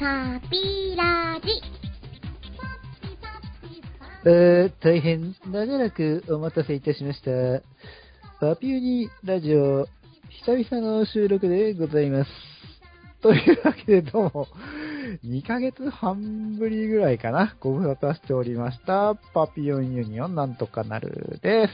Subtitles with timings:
[0.00, 1.48] パピラジ。
[4.24, 7.30] えー、大変長らくお待たせいたしました。
[8.40, 9.86] パピューニラジオ、
[10.46, 12.30] 久々の収録でございます。
[13.20, 14.48] というわけでどうも、
[15.22, 21.72] 2ヶ月半ぶりぐらいかな、ご無沙汰しておりました、パピヨンユニオンなんとかなるです。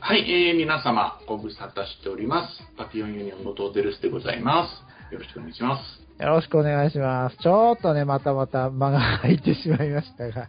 [0.00, 2.62] はい、えー、皆様、ご無沙汰しております。
[2.76, 4.95] パピオンユニオンのトーデルスでございます。
[5.10, 6.22] よろしくお願いします。
[6.22, 7.36] よろしくお願いします。
[7.36, 10.48] ちょっとね、またまた間が空いてしまいましたが、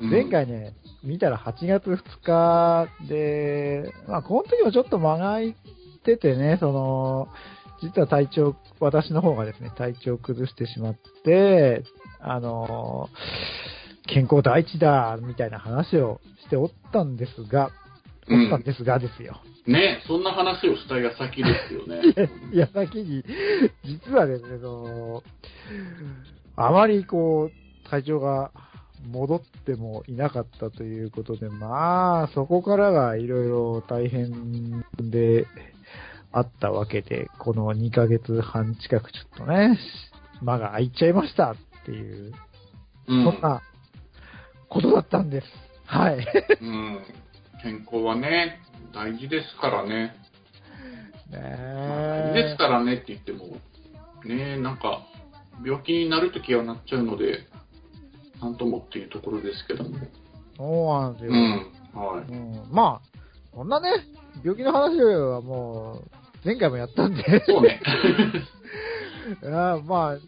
[0.00, 0.74] うん前回ね、
[1.04, 5.56] 見たら8月2日で、まあ、この時もちょっと間が空い
[6.04, 7.28] ててね、その、
[7.82, 11.84] 実は体調、私の方がですね、体調を崩してしまって、
[12.20, 13.08] あの、
[14.06, 17.70] 健康第一だ、みたいな話をしておったんですが、
[18.28, 19.40] うんおったんですがですよ。
[19.66, 22.00] ね、そんな話をした矢先ですよね。
[22.52, 23.24] い や、先に、
[23.84, 25.22] 実はですね、その、
[26.56, 28.50] あまりこう、体調が
[29.10, 35.46] 戻ってもいなかったということで、まあ、そこからがいろいろ大変で
[36.32, 39.78] あったわけで、この2ヶ月半近くちょっとね、
[40.40, 42.32] 間が空いちゃいましたっていう、
[43.08, 43.24] うん。
[43.24, 43.62] そんな
[44.68, 45.46] ことだったんです。
[45.86, 46.26] はい。
[46.60, 47.00] うん。
[47.62, 48.58] 健康はね、
[48.92, 50.14] 大事ですからね。
[51.30, 51.38] ね
[51.88, 53.56] まあ大事ですからねって言っても、
[54.24, 55.06] ね、なんか、
[55.64, 57.46] 病気になるときはなっちゃうので、
[58.40, 59.90] なんともっていうところですけども。
[60.56, 61.30] そうなんですよ。
[61.30, 61.72] うん。
[61.94, 62.24] はい。
[62.28, 63.18] うんまあ、
[63.54, 63.88] そんなね、
[64.42, 66.10] 病気の話はもう、
[66.44, 67.80] 前回もやったんで、そうね。
[69.40, 70.18] いやまあ、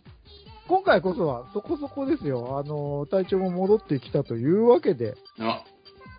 [0.69, 2.59] 今回こそはそこそこですよ。
[2.59, 5.65] あの、体調も戻ってきたというわけで、あ、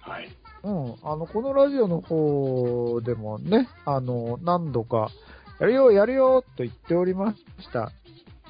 [0.02, 0.30] はい。
[0.66, 5.12] うん、あの、このラジオの方でもね、あの、何度か、
[5.60, 7.92] やるよ、やるよ、と言っておりました。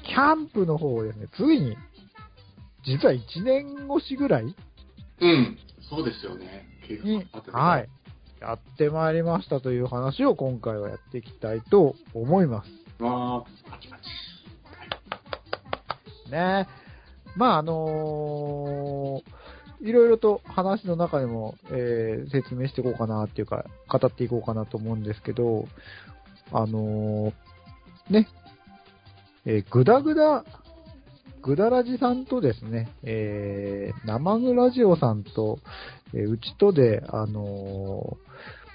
[0.02, 1.76] キャンプの方をですね、ついに、
[2.86, 5.58] 実は1年越しぐらいうん。
[5.90, 6.66] そうですよね。
[7.52, 7.88] はい、
[8.40, 13.02] やってまいりましたという話を今回はやっていきたいと思います。
[13.02, 13.98] わー、パチパ
[16.24, 16.30] チ。
[16.30, 16.66] ね。
[17.36, 19.35] まあ、あのー
[19.80, 25.66] いろいろと話の中でも、えー説明していこうかなっていうか、語っていこうかなと思うんですけど、
[26.52, 28.28] あのーね、
[29.44, 30.44] えーぐだぐだ、
[31.42, 35.58] ぐだらじさんとですね、えー、生ぐラジオさんと、
[36.14, 38.16] えうちとで、あの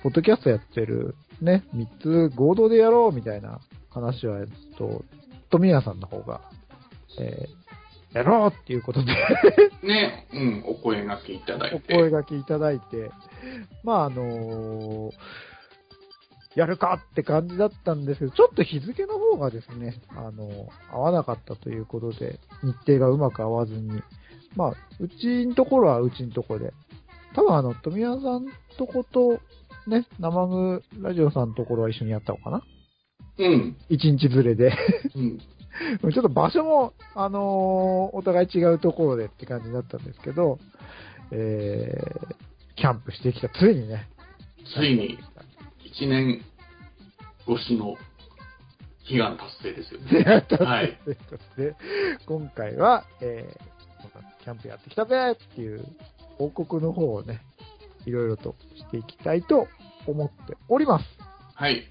[0.03, 4.47] ポッドキャストやってる、ね、三つ合同でやろうみたいな話は、えっ
[4.77, 5.03] と、
[5.49, 6.41] 富谷さんの方が、
[7.19, 7.60] えー
[8.13, 9.13] やろうっていうことで
[9.83, 11.93] ね、うん、お声掛けいただいおて。
[11.93, 13.11] 声掛けいただいて、
[13.83, 15.11] まああの
[16.55, 24.01] やるかって感じだったんですけど、ちょっと日付の方がですね、あの合わなかったということで、日程がうまく合わずに、
[24.55, 26.73] まあ、うちのところはうちのところで、
[27.35, 29.39] 多分あの、富谷さんとこと、
[29.87, 32.63] ね、生具ラジオさんのところは一緒にやったのかな
[33.37, 33.77] うん。
[33.89, 34.73] 一日ずれで。
[35.15, 35.39] うん。
[36.01, 40.59] ちょっと場所も、あのーお互い違うところでって感じだったんですけど、
[41.31, 42.35] えー、
[42.75, 44.07] キャンプしてきた、ついにね。
[44.75, 45.17] ついに、
[45.85, 46.43] 一年
[47.47, 47.95] 越しの
[49.09, 50.45] 悲願達成ですよね。
[50.65, 50.97] はい。
[52.25, 55.85] 今回は、えー、キャンプやってきたぜっていう
[56.37, 57.41] 報告の方をね、
[58.05, 59.67] いろいろとしていきたいと
[60.07, 61.05] 思っております。
[61.55, 61.87] はい。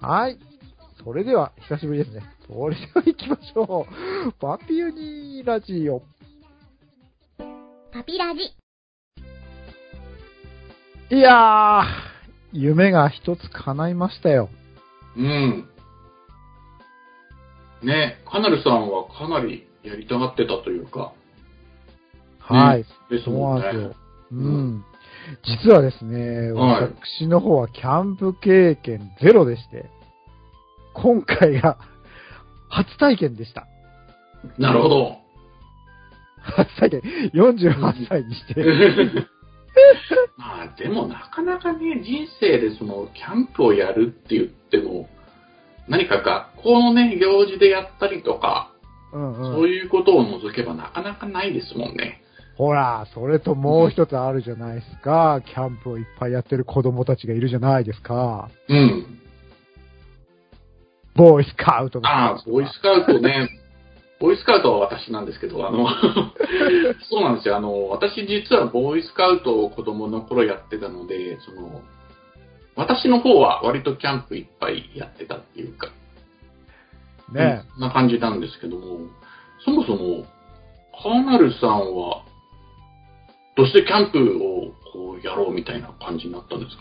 [0.00, 0.38] はい。
[1.04, 2.22] それでは、久しぶりですね。
[2.46, 3.86] それでは行きましょ
[4.28, 4.32] う。
[4.40, 6.02] パピュニーラジオ。
[7.92, 8.54] パピラジ。
[11.14, 11.84] いやー、
[12.52, 14.48] 夢が一つ叶いましたよ。
[15.16, 15.68] うん。
[17.82, 21.12] ね、カナルさんはかなりやりたがってたというか、
[22.38, 22.84] はい。
[23.10, 23.34] ですそう。
[23.34, 23.96] なんんですよ。
[24.32, 24.84] ううんん。
[25.64, 29.86] 実はですね、はい私の方はキャンプ経験ゼロでして、
[30.94, 31.78] 今回が
[32.68, 33.66] 初体験でした。
[34.58, 35.16] なるほど。
[36.42, 37.00] 初体験。
[37.34, 38.64] 48歳にして。
[40.36, 45.08] まあでもなかなかね、人生でそのキャンプをやるって言っても、
[45.88, 48.70] 何か学校のね、行事でやったりとか、
[49.12, 49.70] うんそううん。
[49.70, 52.22] いうことを除けばなかなかないですもんね。
[52.56, 55.40] ほら、それともう一つあるじゃないですか。
[55.44, 58.50] キャンプをいっぱいやってる子供たちがいるじゃないですか。
[58.68, 59.21] うん。
[61.14, 62.08] ボーイスカウトの。
[62.08, 63.48] ああ、ボーイスカウトね。
[64.20, 65.86] ボーイスカウトは私なんですけど、あの、
[67.10, 67.56] そうなんですよ。
[67.56, 71.82] あの、私実はボーイスカウトを子供の頃やってたので、その、
[72.76, 75.88] 私の方は割とキャンプいっぱいやってたっていうか。
[77.32, 77.62] ね。
[77.74, 78.98] そんな感じなんですけども、
[79.64, 80.24] そもそも、
[81.02, 82.22] カーナルさんは、
[83.56, 86.76] どうしてキャンプをこうやろうみたいな感じになったんです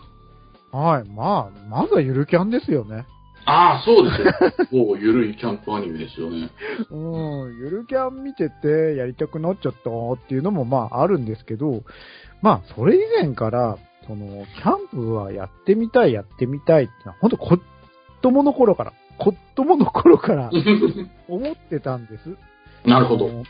[0.72, 0.78] か？
[0.78, 1.10] はい。
[1.10, 3.06] まあ、まずはゆるキャンですよね。
[3.46, 4.86] ああ、そうですよ。
[4.86, 6.50] もうゆるいキャンプアニメですよね。
[6.90, 6.96] う
[7.50, 11.84] ん、ゆるキャン見ててやりたくなっちゃったっていうのもまああるんですけど、
[12.42, 13.78] まあそれ以前から、
[14.08, 17.60] その、キャンプはやってみたい、やってみたいってのは、ほんと子
[18.22, 20.52] 供の頃から、子供の頃から
[21.30, 22.36] 思ってたんです。
[22.86, 23.44] なるほど。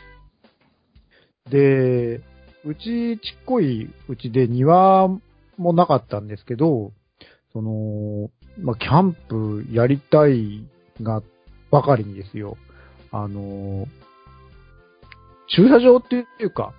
[1.50, 2.20] で、
[2.64, 5.08] うちちっこいうちで庭
[5.56, 6.92] もなかったんですけど、
[7.52, 10.64] その、まあ、キャンプやりたい
[11.00, 11.22] が
[11.70, 12.56] ばかりにですよ。
[13.10, 13.86] あの、
[15.48, 16.72] 駐車場っていうか、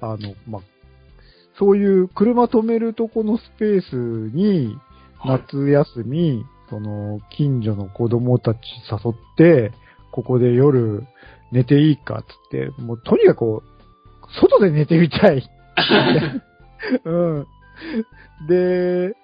[0.00, 0.62] あの、まあ、
[1.58, 3.94] そういう車止めるとこのスペース
[4.34, 4.78] に、はい
[5.24, 8.58] 夏休み、その、近所の子供たち
[8.90, 9.72] 誘って、
[10.10, 11.04] ここで夜
[11.52, 13.62] 寝ていいかっつって、もうとにかく、
[14.40, 15.48] 外で寝てみたい。
[17.04, 17.46] うん。
[18.48, 19.14] で、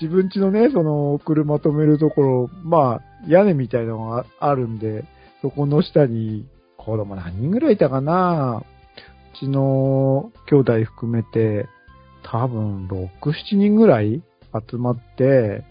[0.00, 5.04] 自分家のね、その、車止めるところ、まあ、屋根みたいなのがあるんで、
[5.42, 8.62] そこの下に、子供何人ぐらいいたかな？
[9.34, 11.68] うちの兄弟含めて、
[12.22, 14.22] 多分、6、7人ぐらい
[14.70, 15.64] 集まって、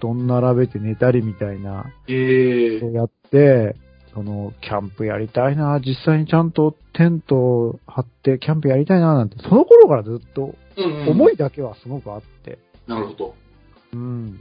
[0.00, 3.76] 布団並べて寝たりみたいな、ええそうやって、
[4.14, 11.08] その、キャンプやりたいな、実際にちゃんとテント張ってキャンプやりたいな、なんて、その頃からずっとうんうん。
[11.10, 12.58] 思いだけはすごくあって。
[12.86, 13.34] なるほど。
[13.94, 14.40] うん。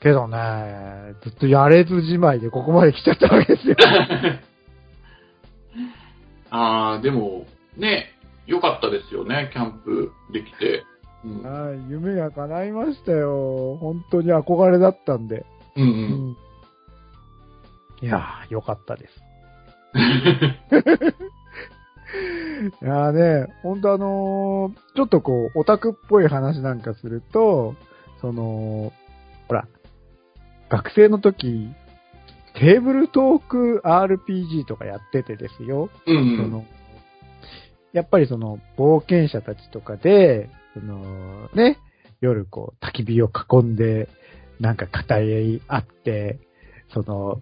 [0.00, 3.76] けどね、ずっとやれずじまいでここまで来ちゃったわけですよ。
[6.50, 8.12] ああ、でも、ね、
[8.46, 10.84] 良かったですよね、キャンプできて。
[11.24, 11.42] うん。
[11.42, 13.76] はい、夢が叶いましたよ。
[13.80, 15.44] 本当に憧れだったんで。
[15.76, 15.86] うんう。
[15.86, 15.92] うん
[16.30, 16.36] ん。
[18.02, 19.22] いやー、よかったです。
[22.82, 27.74] いやーね、ほんとあのーちょっとこう、オタクっぽい話なんかすると、
[28.20, 28.92] その、
[29.48, 29.66] ほら、
[30.68, 31.68] 学生の時、
[32.54, 35.88] テーブルトーク RPG とかやっててですよ。
[36.06, 36.36] うんうん。
[36.36, 36.64] その、
[37.92, 41.78] やっぱりその、冒険者たちとかで、その、ね、
[42.20, 44.08] 夜こう、焚き火を囲んで、
[44.60, 46.38] なんか語り合って、
[46.92, 47.40] その、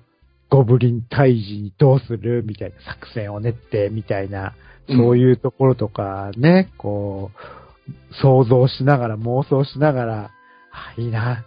[0.50, 2.42] ゴブリン退治にどうする？
[2.46, 4.54] みたいな作戦を練って、みたいな、
[4.88, 10.30] そういうところとかね、こう、想像しながら、妄想しながら、
[10.72, 11.44] あ、いいな、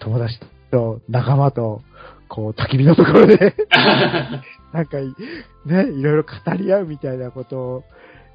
[0.00, 0.38] 友達
[0.70, 1.82] と仲間と、
[2.28, 3.54] こう、焚き火のところで、
[4.72, 5.06] なんかい、
[5.66, 7.84] ね、いろいろ語り合うみたいなことを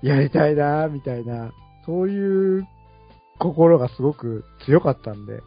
[0.02, 1.52] やりたいな、みたいな、
[1.86, 2.68] そういう
[3.40, 5.42] 心がすごく強かったんで。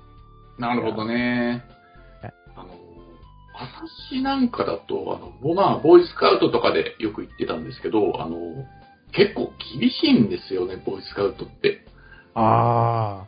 [0.58, 1.64] なるほどね
[2.22, 2.34] はい。
[2.56, 2.68] あの、
[4.10, 8.36] 私なんかだと、あの、ぼまあ、ボーイスカウトとかでよく言ってたんですけど、あの、
[9.12, 11.84] 結構厳しいんですよね、ボーイスカウトって。
[12.34, 13.24] あ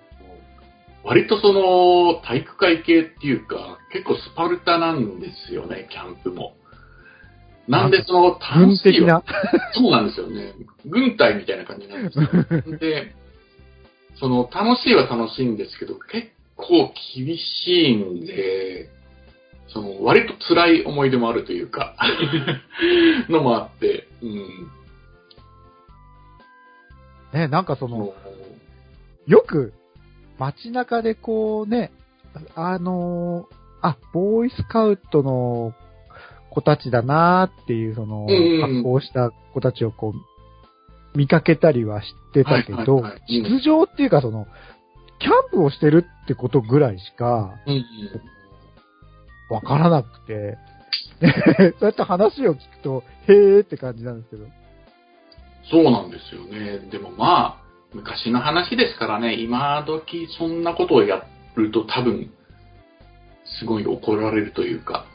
[1.08, 6.54] 割とその、体育会系っていうか、結構スパルタなんですよね、キャンプも。
[7.66, 9.72] なんでその、あ、軍楽しいわ的な。
[9.72, 10.52] そうなんですよね。
[10.84, 12.28] 軍隊みたいな感じなんですよ。
[12.76, 13.14] で、
[14.16, 18.90] その、楽しいは楽しいんですけど、結構厳しいんで、
[19.68, 21.96] その、割と辛い思い出もあるというか、
[23.30, 24.70] のもあって、うん。
[27.32, 28.14] ね、なんかその
[29.26, 29.72] よく
[30.38, 31.92] 街中でこうね、
[32.54, 35.72] あのーあ、ボーイスカウトの
[36.50, 38.26] 子たちだなーっていう、その、
[38.60, 44.46] 発行した子たちをこう、見かけたりはしてたけど、はいはいはいうん出場っていうかその、
[45.20, 47.54] キャンプをしてるってことぐらいしか
[49.50, 50.56] わからなくて、
[51.20, 54.46] ね そうやって話を聞くと、へーって感じなんですけど。
[55.70, 56.78] そうなんですよね。
[56.90, 61.24] でもまあ、昔の話ですからね、今時そんなことをや
[61.56, 62.30] ると多分、
[63.60, 65.06] すごい怒られるというか、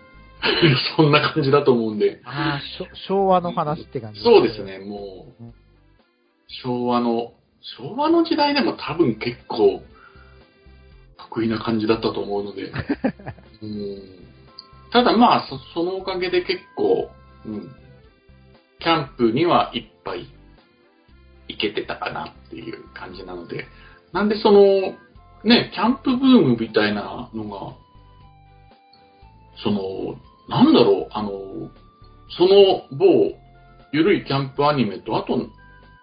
[0.98, 2.62] そんな感じだと思うんで、ああ、
[3.08, 4.64] 昭和の話って感じ、そうです。
[4.64, 5.44] ね、もう。
[5.44, 5.54] うん、
[6.48, 7.34] 昭和の、
[7.78, 9.84] 昭和の時代でも多分結構、
[11.18, 12.72] 得意な感じだったと思うので、
[13.62, 14.24] うん。
[14.92, 17.10] ただまあそ、そのおかげで結構、
[17.46, 17.76] うん、
[18.80, 20.28] キャンプにはいっぱい行
[21.58, 23.68] けてたかなっていう感じなので、
[24.12, 24.62] なんでその、
[25.44, 27.76] ね、キャンプブームみたいなのが、
[29.64, 30.16] その、
[30.50, 31.30] なんだろう、あの、
[32.38, 33.38] その某、
[33.92, 35.50] ゆるいキャンプアニメと、あと、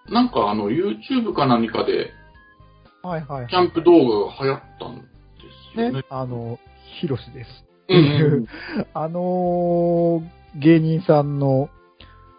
[0.09, 2.13] なんかあの、YouTube か何かで、
[3.03, 3.49] はいはい、はい。
[3.49, 5.03] キャンプ動画が流行ったんで
[5.75, 5.93] すよね。
[5.93, 6.59] ね、あの、
[7.01, 7.65] ヒロシです。
[8.95, 11.69] あのー芸人さんの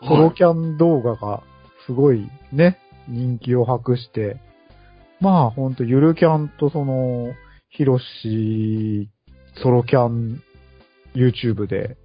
[0.05, 1.43] ソロキャン動画が
[1.85, 2.77] すごいね、
[3.07, 4.37] 人気を博して、
[5.19, 7.33] まあほんとゆるキャンとその、
[7.69, 9.09] ヒロシ
[9.61, 10.41] ソロキャン
[11.13, 11.97] YouTube で、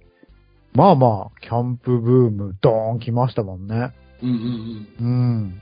[0.73, 3.93] まあまあ、キャンプブームドーン来ましたもんね。
[4.21, 5.05] うんうんうん。
[5.05, 5.09] う
[5.47, 5.61] ん。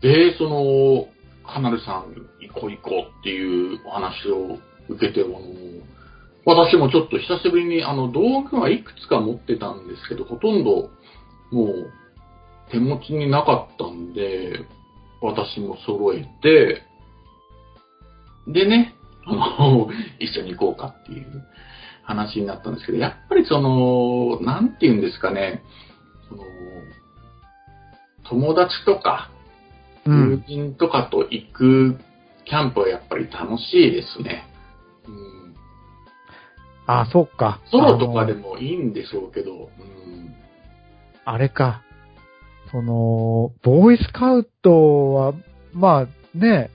[0.00, 1.08] で、その、
[1.46, 4.58] カナルさん、行こう行こうっていうお話を
[4.88, 5.38] 受けて、あの、
[6.44, 10.90] 私もちょっと久しぶりに、あの、道具はいくつか持ってたんですけど、ほとんど、
[11.52, 11.90] もう、
[12.70, 14.64] 手持ちになかったんで、
[15.20, 16.82] 私も揃えて、
[18.46, 18.94] でね、
[19.26, 21.44] あの、 一緒に行こうかっていう
[22.02, 25.62] 話になったんですけど、やっぱりその、なんて言うんですかね、
[26.28, 26.44] その、
[28.24, 29.30] 友達とか、
[30.06, 30.30] うん。
[30.30, 31.98] 友人とかと行く
[32.46, 34.46] キャンプはやっぱり楽しいですね。
[35.06, 35.54] うん、
[36.86, 37.60] あ、そっか。
[37.70, 40.34] ソロとかでもいいんでしょうけど、うん、
[41.26, 41.82] あれか。
[42.70, 45.34] その、ボーイスカウトは、
[45.72, 46.70] まあね、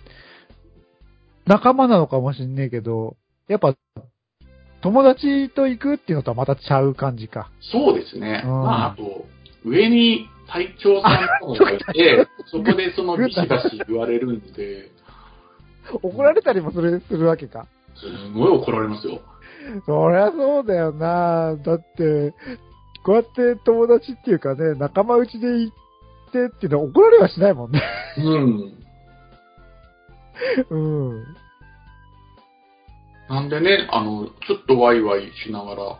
[1.45, 3.15] 仲間なのかもしんねえけど、
[3.47, 3.75] やっぱ、
[4.81, 7.49] 友達と行くっていうのとはまたちゃう感じか。
[7.61, 8.41] そうですね。
[8.43, 8.55] うんま
[8.87, 9.25] あ、あと、
[9.65, 11.09] 上に隊長さ
[11.43, 14.91] んとかがいて、そこでそのビシバシ言われるんで、
[16.01, 17.67] 怒られたりもする、するわけか。
[17.95, 19.21] すごい怒られますよ。
[19.85, 22.33] そりゃそうだよなだって、
[23.05, 25.75] こうやって友達っていうかね、仲間内で行っ
[26.33, 27.81] てっていうのは怒られはしないもんね。
[28.17, 28.73] うん。
[30.69, 30.77] う
[31.13, 31.23] ん。
[33.29, 35.99] なんでね、あの、ちょっとワイワイしながら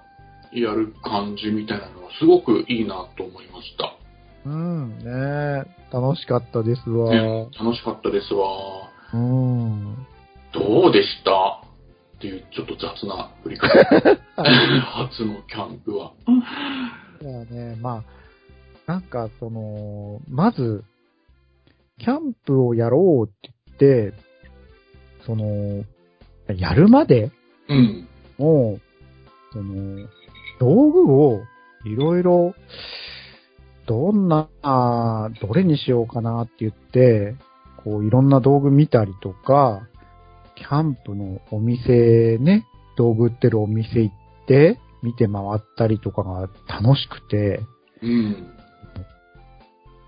[0.52, 3.96] やる感じみたいなのはすごくいいなと思いました。
[4.46, 7.12] うん、ね楽しかったですわ。
[7.12, 8.90] ね、楽しかったですわ。
[9.14, 9.96] うん。
[10.52, 11.62] どうでした？
[12.18, 13.70] っていうちょっと雑な振り方。
[14.42, 16.12] 初のキャンプは。
[17.22, 18.04] いやね、まあ、
[18.88, 20.84] なんかその、まず、
[22.00, 24.18] キャンプをやろうって言って、
[25.26, 25.84] その、
[26.56, 27.32] やるまで
[27.70, 28.08] うん。
[28.38, 28.82] もう、
[29.54, 30.08] その、
[30.60, 31.44] 道具を
[31.86, 32.56] いろいろ、
[33.86, 34.50] どんな、
[35.42, 37.36] どれにしようかなって言って、
[37.84, 39.88] こういろんな道具見たりとか、
[40.56, 44.16] キャンプのお店ね、道具売ってるお店行っ
[44.48, 47.62] て、見て回ったりとかが楽しくて、
[48.02, 48.48] うん。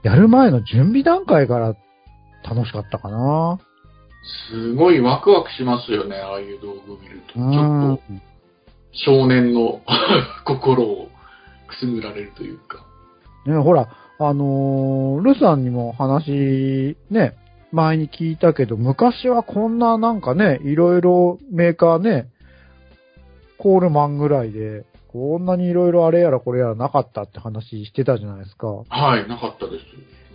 [0.05, 1.75] やる前の準備段階から
[2.47, 3.59] 楽しかったかな。
[4.51, 7.33] すごいワクワクしますよね、ああいう道具見ると。
[7.33, 8.03] ちうんょっと
[8.91, 9.81] 少年の
[10.45, 11.09] 心を
[11.67, 12.85] くすぐられるというか。
[13.47, 13.87] ね、ほら、
[14.19, 17.33] あのールさんにも話、ね、
[17.71, 22.27] 前に聞いたけど、昔はこんななんかね、いろいろメーカーね、
[23.57, 24.85] コールマンぐらいで、
[25.17, 28.67] こんなにいろいろあれやらこれやらなかったって話してたじゃないですか。
[28.67, 29.85] はい、なかったです。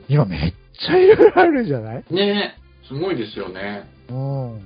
[0.08, 2.04] 今めっちゃいろいろあるじゃない？
[2.10, 3.84] ねえ、すごいですよね。
[4.08, 4.60] うん。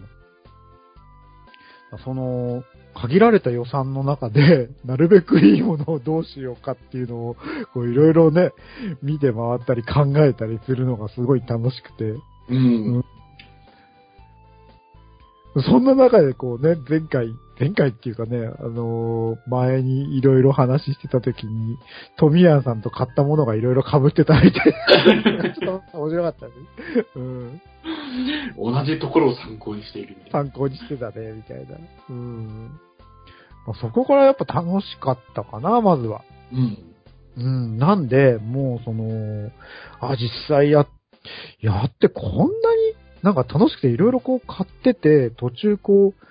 [2.05, 2.63] その、
[2.95, 7.37] 限られた予算の中で、 なるべくいいものをどうしようかっていうのを、
[7.73, 8.53] こういろいろね、
[9.03, 12.15] 見て回ったり考えたりするのがすごい楽しくて、
[12.51, 13.05] うん。
[15.63, 21.77] そんな中でこうね、前回、前回っていうかね、あのー前にいろいろ話してた時に、
[22.19, 24.75] トミヤンさんと買ったものがいろいろ被ってたみたい
[25.45, 25.55] な。
[25.55, 26.53] ちょっと面白かったね。
[27.15, 27.61] うん。
[28.57, 30.31] 同じところを参考にしているみたいな。
[30.31, 31.77] 参考にしてたね、みたいな。
[32.11, 32.81] うん。
[33.67, 36.23] まあ、そこからやっぱ楽しかったかな、まずは。
[36.53, 36.79] うん。
[37.37, 37.79] うん。
[37.79, 39.51] なんで、もうその、
[40.01, 40.87] あ、実際や、
[41.61, 42.49] やってこんなに
[43.25, 46.25] なんか楽しくていろいろこう買ってて、途中こう、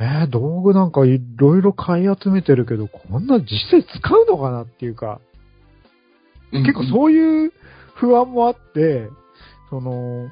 [0.00, 5.20] えー道具なんかいろいろ買い集めてるけど、こんな実際使うのかなっていうか、
[6.50, 7.52] 結構そういう
[7.94, 9.08] 不安もあって、
[9.70, 10.30] その、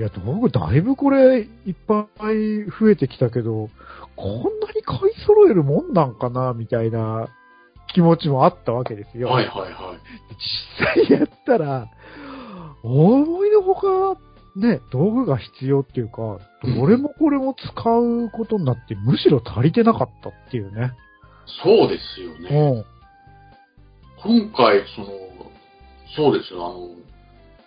[0.00, 3.70] いや、道具だいぶこれいっぱい増えてきたけど、
[4.16, 7.28] こんなに買い揃えるもんなんかな、みたいな
[7.94, 9.28] 気持ちもあったわけですよ。
[9.28, 9.72] はいはいはい。
[11.06, 11.88] 実際やったら、
[12.82, 14.20] 思いのほか、
[14.54, 20.92] ね、道具が必要っていうか、どれもこれも使うことになって、むしろ足りてなかったっていうね。
[21.64, 22.84] そうですよね。
[24.24, 24.42] うん。
[24.46, 25.08] 今回、その、
[26.14, 26.90] そうですよ、あの、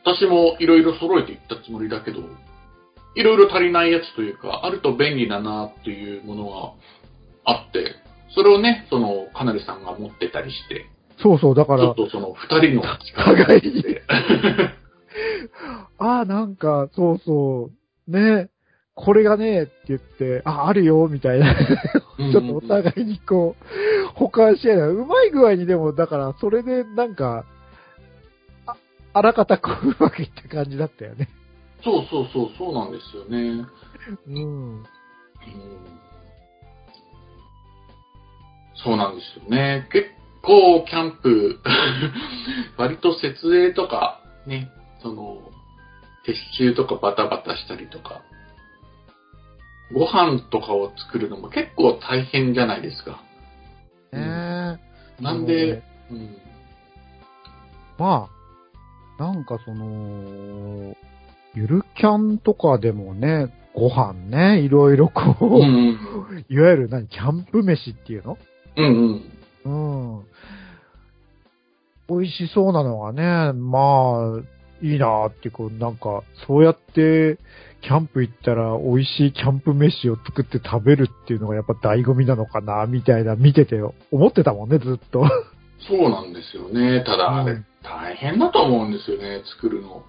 [0.03, 2.19] 私もいろいろ揃えていったつもりだけど、
[3.15, 6.73] いろいろ足りないやつというか、あると便利だなっていうものが
[7.45, 7.95] あって、
[8.35, 10.85] それをね、その、かなりさんが持ってたりして、
[11.21, 13.83] そうそう、だからちょっ、とその二人の力互いに
[15.97, 17.71] ああ、なんか、そうそ
[18.07, 18.49] う、ね、
[18.93, 21.55] これがね、って言って、あ、あるよ、みたいな。
[21.55, 27.45] ちょっとお互いにこう、保管し合いなうまい具合にでも、だから、それでなんか、
[28.65, 28.75] あ、
[29.13, 31.29] あらかたこう、うまくいった感じだったよね。
[31.83, 33.65] そうそうそう、そうなんですよね。
[34.27, 34.39] うん。
[34.39, 34.85] うん
[38.85, 39.87] そうなんですよね。
[39.91, 40.09] 結
[40.43, 41.59] 構、キャンプ、
[42.77, 44.69] 割と設営とか、ね、
[45.05, 45.37] その、
[46.27, 48.23] 撤収とかバタバタしたりとか、
[49.93, 53.21] ご飯とかを作るのも結構大変じゃないですか。
[54.11, 54.79] ね
[55.21, 56.37] なんで、うん、
[57.99, 58.27] ま
[59.19, 60.95] あ、なんかその、
[61.53, 68.37] ゆるキャンとかでもね、ご飯ね、いろいろこう、うんうんいわゆる何、キャンプ飯っていうの？
[68.75, 69.21] うん
[69.65, 70.17] うん。
[70.17, 70.25] うん。
[72.09, 77.37] 美味しそうなのがね、まあ、いいなってこう、なんか、そうやって、
[77.81, 83.79] キャンプ行ったら美味しいキャンプ飯を作って食べるっていうのがやっぱ醍醐味なのかな、みたいな、見てて
[84.11, 85.23] 思ってたもんね、ずっと。
[85.87, 87.03] そうなんですよね。
[87.05, 90.03] ただ、あれうん、大変だと思うんですよね、作るの。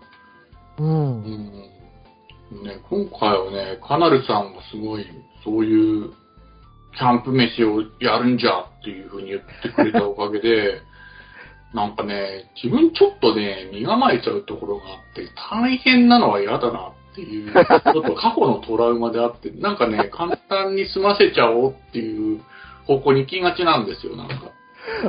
[0.78, 1.25] うん。
[1.25, 1.76] うん
[2.62, 5.06] ね、今回はね、カナルさんがすごい、
[5.44, 6.12] そういう、
[6.96, 10.80] キャンプ飯をやるんじゃっていう風に言ってくれたおかげで、
[11.76, 22.40] なんかね、自分ちょっとね、身構えちゃうところがあって、大変なのは嫌だなっていう、 ちょっと過去のトラウマであって、なんかね、簡単に済ませちゃおうっていう
[22.87, 24.35] 方向に行きがちなんですよ、なんか。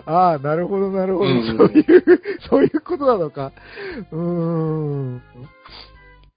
[0.06, 1.30] ああ、なるほど、なるほど。
[1.30, 3.54] うんそういう、そういうことなのか。
[4.12, 5.16] うーん。
[5.16, 5.22] ね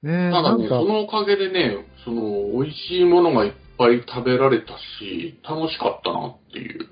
[0.05, 6.87] え、ただね、そ、のおかげでね、その、美味しいものがいっぱい食べられたし、楽しかったなっていう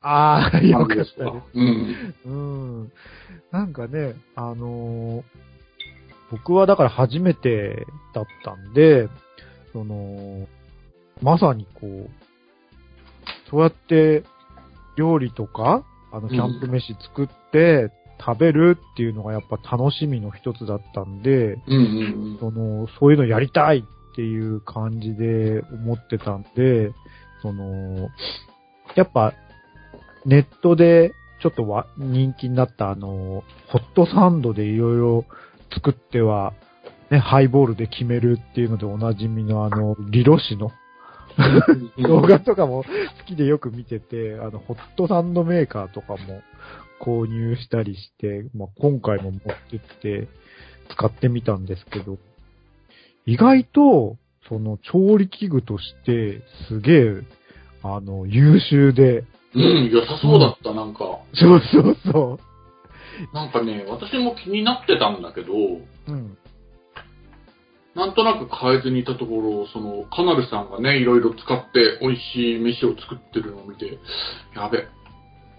[0.00, 1.42] ああ、よかったね。。
[1.54, 2.14] うん。
[2.24, 2.30] う
[2.84, 2.92] ん。
[3.50, 5.22] なんかね、あのー
[6.30, 9.08] 僕はだから初めてだったんで、
[9.72, 10.46] その、
[11.22, 12.10] まさにこう、
[13.50, 14.24] そうやって
[14.96, 21.76] 料理とか、あの、キャンプ飯作って食べるっていうのがやっぱ楽しみの一つだったんで、うんう
[22.34, 26.92] んその、そういうのやりたいっていう感じで思ってたんで、
[27.42, 28.08] その、
[28.96, 29.32] やっぱ、
[30.26, 35.24] ネットでちょっとわ人気になったあの、ホットサンドでいろいろ
[35.72, 36.52] 作っては、
[37.10, 40.72] ね、ハイボールで決めるっていうのでおなじみのあの、リロシの
[41.96, 42.02] うん。
[42.02, 42.88] 動画とかも好
[43.26, 46.42] きでよく見てて、あの、ホットサンドメーカーとかも
[47.00, 50.28] 購入したりして、まあ、今回も持ってって
[50.90, 52.18] 使ってみたんですけど、
[53.26, 54.16] 意外と、
[54.48, 57.22] その調理器具としてすげえ、
[57.82, 59.24] あの、優秀で、
[59.56, 61.18] うん、良さそうだった、なんか。
[61.34, 62.38] そうそうそ
[63.32, 65.86] なんかね、私も気になってたんだけど、う。
[66.08, 66.36] うん。
[67.94, 73.98] なんとなく変えずにいたところ、その、カナルさんがね、いろいろ使って美味しい飯を作ってるのを見て、
[74.54, 74.86] やべ、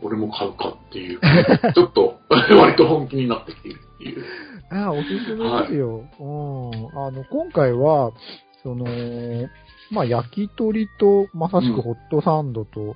[0.04, 1.20] 俺も買うかっていう、
[1.74, 4.24] ちょっと、 割と本気になってきているっていう。
[4.70, 6.04] ああ、おすすめですよ。
[6.20, 7.06] うん。
[7.06, 8.12] あの、今回は、
[8.62, 8.86] その、
[9.90, 12.96] まあ、焼き鳥と、まさしくホットサンドと、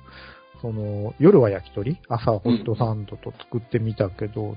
[0.62, 1.98] その、夜は焼き鳥？
[2.08, 4.56] 朝はホットサンドと作ってみたけど、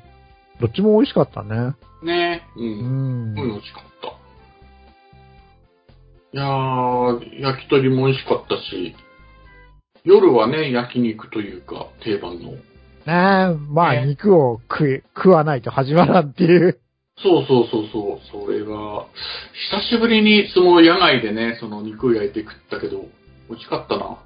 [0.62, 1.74] どっちも美味しかったね。
[2.04, 2.62] ねう。
[2.62, 3.40] うんん。
[3.40, 4.08] うん、美味しかった。
[6.34, 8.96] いやー、焼き鳥も美味しかったし、
[10.04, 12.52] 夜はね、焼肉というか、定番の。
[12.52, 12.60] ね
[13.08, 13.12] え、
[13.72, 16.80] まあ、ね肉を食え、食わないと始まらんっていう。
[17.18, 19.08] そうそうそうそう、それが、
[19.72, 23.06] 久しぶりにその野外でね、その肉を焼いて食ったけど、
[23.50, 24.18] 美味しかったな。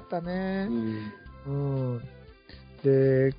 [0.00, 0.72] ったねう。
[0.72, 1.12] ん。
[1.46, 1.50] う
[1.96, 2.00] ん。
[2.82, 3.34] で、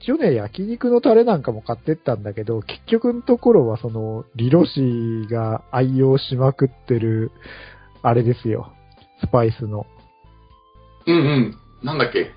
[0.00, 7.32] 一応ね、焼肉のタレなんかも買ってったんだけど、結局のところはその、リロシが愛用しまくってる、
[8.02, 8.72] あれですよ。
[9.20, 9.86] スパイスの。
[11.06, 11.58] うんうん。
[11.82, 12.30] なんだっけ？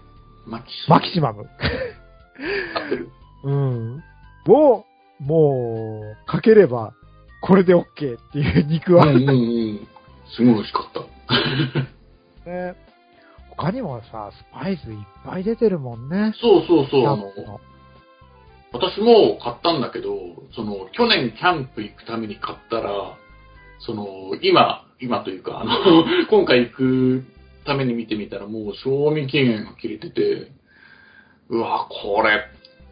[0.48, 1.42] マキシマキシマム。
[1.42, 3.10] 合ってる。
[3.44, 4.04] うん。
[4.48, 4.86] を、
[5.20, 6.94] もう、かければ、
[7.42, 7.86] これで OK っ
[8.32, 9.06] ていう肉は。
[9.08, 9.88] うんうんうん。
[10.36, 10.94] すごい美味しかっ
[12.46, 12.50] た。
[12.50, 12.76] ね
[13.60, 16.34] 他にもさ、スパイスいっぱい出てるもんね。
[16.40, 17.60] そうそうそう、
[18.72, 20.16] 私も買ったんだけど、
[20.56, 23.18] その、去年キャンプ行くために買ったら、
[23.80, 25.72] その、今、今というか、あの、
[26.30, 27.24] 今回行く
[27.66, 30.52] ために見てみたらもう賞味期限が切れてて、
[31.50, 32.46] うわ、これ、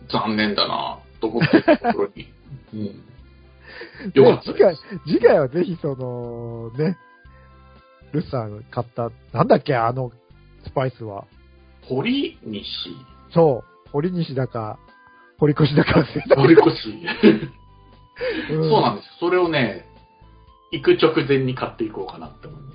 [0.10, 2.27] 残念だな、と思ってたところに。
[2.73, 3.03] うん。
[4.13, 4.75] よかった次回
[5.06, 6.97] 次回はぜひその、ね、
[8.12, 10.27] ルスさん買った、なんだっけ、あの、ス
[10.78, 11.26] パイスは。
[11.82, 12.70] 堀西
[13.34, 14.78] そう、堀西だか、
[15.40, 16.40] 堀越だか忘れた。
[16.40, 16.62] 堀越。
[18.52, 19.10] うんそうなんです。
[19.20, 19.86] それをね、
[20.72, 22.68] 行く直前に買っていこうかなって思うね。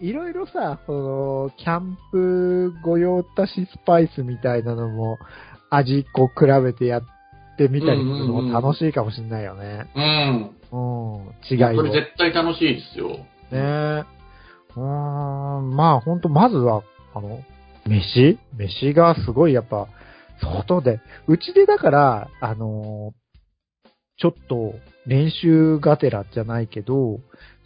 [0.00, 5.18] いろいろさ、その、キャンプ御用達スパイスみたいなのも、
[5.70, 7.02] 味こう比べてやっ
[7.56, 9.90] てみたりするのも楽しいかもしれないよね。
[9.94, 10.50] うん。
[10.72, 11.34] うん。
[11.50, 11.76] 違いを。
[11.76, 13.08] これ絶対楽しいですよ。
[13.10, 14.04] ねえ。
[14.76, 16.82] うーん、まあほんと、まずは、
[17.20, 17.42] あの、
[17.86, 18.38] 飯？
[18.56, 19.88] 飯がすごいやっぱ、
[20.40, 23.20] 外で、うちでだから、あのー
[24.22, 24.74] ちょっと
[25.06, 27.20] 練習がてらじゃないけど、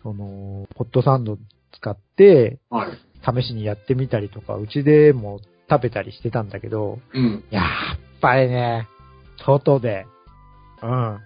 [0.04, 1.36] その、ホットサンド
[1.72, 3.42] 使って、はい。
[3.42, 7.44] 試しにやってみたりとか、うちでも食べたりしてたんだけど、うん。
[7.50, 7.64] やっ
[8.20, 8.86] ぱりね、
[9.44, 10.06] 外で、
[10.80, 11.18] うん。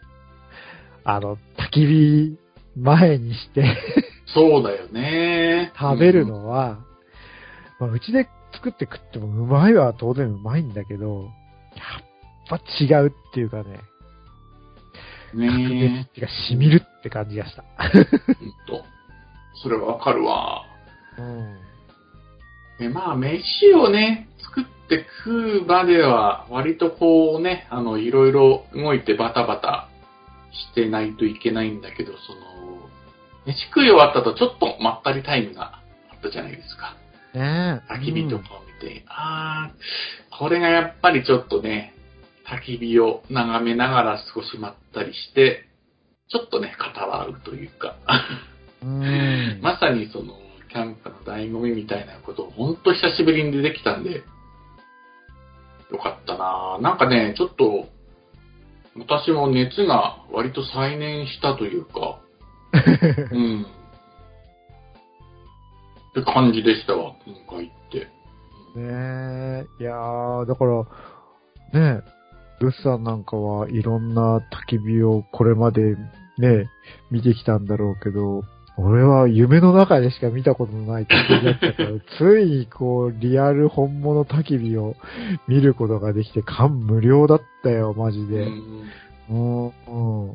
[1.05, 2.39] あの、焚き火
[2.77, 3.77] 前にして
[4.35, 5.73] そうだよね。
[5.79, 6.79] 食べるのは、
[7.79, 11.23] まあ、うちで作って食ってもうまいは当然うまいんだけど、
[11.75, 13.81] やっぱ違うっていうかね、
[15.35, 15.41] うん。
[15.41, 17.63] ねが染みるって感じがした。
[17.63, 17.89] え。
[17.95, 18.05] ほん
[18.67, 18.85] と。
[19.63, 20.65] それわかるわ。
[21.19, 21.59] うん。
[22.79, 29.89] で、まあ、飯をね、作って食う場では、割とこうね、あの、いろいろ動いてバタバタ
[30.53, 32.89] してないといけないんだけど、その、
[33.47, 35.81] 飯食い終わったとちょっとまったりタイムが
[36.13, 36.97] あったじゃないですか。
[37.39, 37.93] ねえ。
[37.93, 41.95] 焚き火とかを見て、あー、これがやっぱりちょっとね、
[42.47, 45.65] 焚き火を眺めながら少しまったりして、
[46.31, 47.97] ちょっとね、語らうというか、
[48.83, 49.03] うん。
[49.03, 49.61] うん。
[49.63, 50.35] まさにその、
[50.71, 54.23] キャンプの醍醐味みたいなことをほんと久しぶりに出てきたんで、
[55.91, 57.89] よかったなぁなんかね、ちょっと、
[58.99, 62.21] 私も熱が割と再燃したというか、
[63.33, 63.67] うん。
[66.23, 67.99] って感じでしたわ、今回って。
[68.79, 70.83] ねえ、いやー、だから、
[71.73, 72.03] ね
[72.61, 75.97] え、ルスさんなんかはいろんな焚き火をこれまで
[76.39, 76.69] ね、
[77.11, 78.43] 見てきたんだろうけど、
[78.77, 84.95] 俺は夢の中でしか見たことのない焚き火だったから、 ついにこう、リアル本物焚き火を
[85.49, 88.47] 見ることができて感無量だったよ、マジで。
[88.47, 88.83] うん
[89.31, 90.35] うん、うん。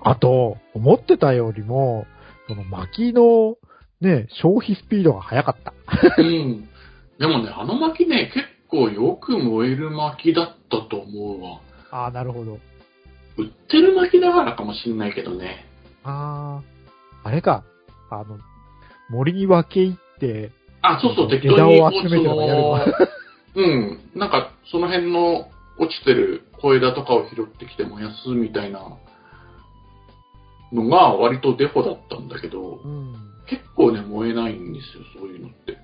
[0.00, 2.06] あと、思ってたよりも、
[2.48, 3.56] その薪の
[4.00, 5.72] ね、消費スピードが速かった。
[6.18, 6.68] うん。
[7.18, 11.60] でもね、あの薪ね、結構よく燃える薪だったと思うわ。
[11.90, 12.58] ああ、なるほど。
[13.36, 15.66] 売ってる薪だからかもしんないけどね。
[16.02, 16.60] あ
[17.24, 17.64] あ、あれか。
[18.10, 18.38] あの、
[19.10, 20.50] 森に分け入って、
[20.82, 21.80] あ、そうそう、適当枝に。
[21.80, 22.94] を集めてやる
[23.56, 24.00] うん。
[24.14, 28.80] なんか、その辺の落ちてる小枝とかを拾ってきて燃やすみたいな
[30.72, 33.33] のが割とデフォだったんだけど、うん。
[33.46, 35.78] 結構ね、燃えないんですよ、そういうのって。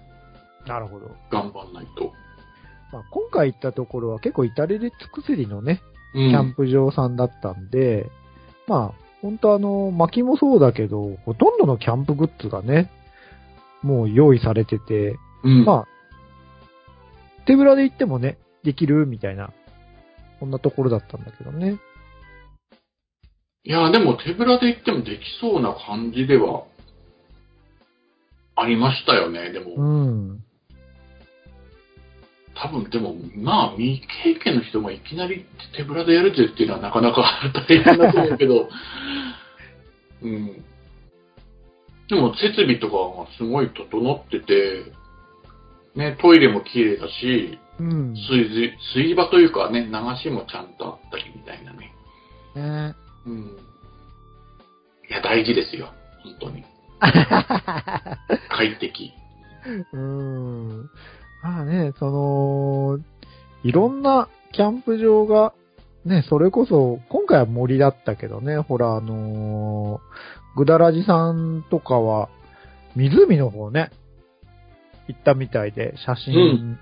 [0.66, 1.10] なるほど。
[1.30, 2.12] 頑張んないと。
[2.92, 5.80] まあ、今回行ったところは結構至れり尽くせりのね、
[6.14, 6.30] うん。
[6.30, 8.10] キャンプ場さんだったんで、
[8.66, 12.90] まあ、本当あの、薪もそうだけど、ほとんどのキャンプグッズがね、
[13.82, 15.64] もう用意されてて、うん。
[15.64, 15.88] まあ、
[17.46, 19.52] 手ぶらで行ってもね、できるみたいな、
[20.38, 21.78] そんなところだったんだけどね。
[23.62, 26.64] いや、でも手ぶらで行ってもできそうな感じでは
[28.60, 29.74] ありましたよね、でも。
[29.74, 30.44] うん。
[32.54, 35.46] 多分でも、まあ、未経験の人がいきなり
[35.76, 37.24] 手ぶらでやるぜっていうのはなかなか
[37.68, 38.68] 大変だと思うけど、
[40.22, 40.64] うん。
[42.08, 44.92] でも設備とかがすごい整ってて、
[45.94, 48.14] ね、トイレも綺麗だし、うん。
[48.14, 51.92] 水水、水場というかね、流しもちゃんとあったりみたいなね。
[52.54, 52.94] ね
[53.26, 53.56] うん。
[55.08, 55.94] いや、大事ですよ。
[56.22, 56.62] 本当に。
[58.50, 59.12] 快適。
[59.92, 60.90] うん。
[61.42, 62.98] まあね、その、
[63.62, 65.52] いろんなキャンプ場が、
[66.04, 72.28] ね、それこそ、今回は森だったけどね、ほら、あのー、ぐだらじさんとかは、
[72.96, 73.90] 湖の方ね、
[75.08, 76.78] 行ったみたいで、写う真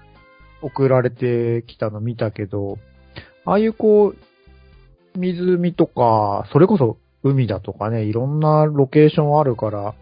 [0.63, 2.79] 送られてきたの見たけど、
[3.45, 9.95] ああいうこう、湖とか、それこそ海だとかね、いろんなロケーションあるから、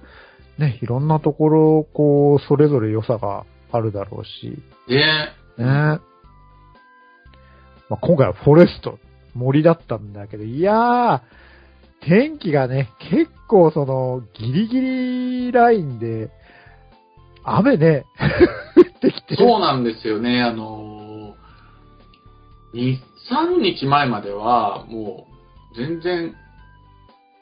[0.59, 4.97] ね、いろんなところ、こう、それぞれ良さがあるだろうし、で、
[5.59, 5.65] ね。
[7.89, 8.99] まあ、今回はフォレスト、
[9.35, 11.21] 森だったんだけど、いやー、
[12.01, 16.31] 天気がね、結構その、ギリギリラインで、
[17.45, 18.05] 雨ね、
[18.77, 19.37] 降ってきて。
[19.37, 20.43] そうなんですよね。
[20.43, 22.99] あのー、2、
[23.31, 25.27] 3日前までは、も
[25.73, 26.35] う、全然、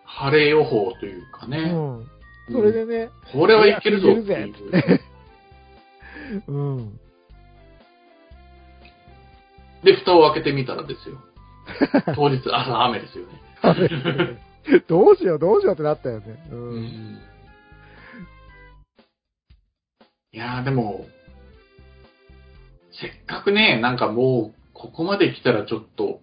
[0.04, 1.58] 晴れ予報というかね。
[1.58, 2.13] うん。
[2.50, 5.00] それでね、これはいけるぞっていう。
[6.48, 7.00] うん。
[9.82, 11.18] で、蓋を開けてみたらですよ。
[12.14, 14.40] 当日朝雨ですよね。
[14.88, 16.48] どうしよう、どうしようってなったよね。
[16.50, 16.54] う。
[16.54, 17.20] うんん
[20.32, 21.06] いやーでも、
[23.00, 26.20] せっかくね、なんかもう、ここまで来たらちょっと、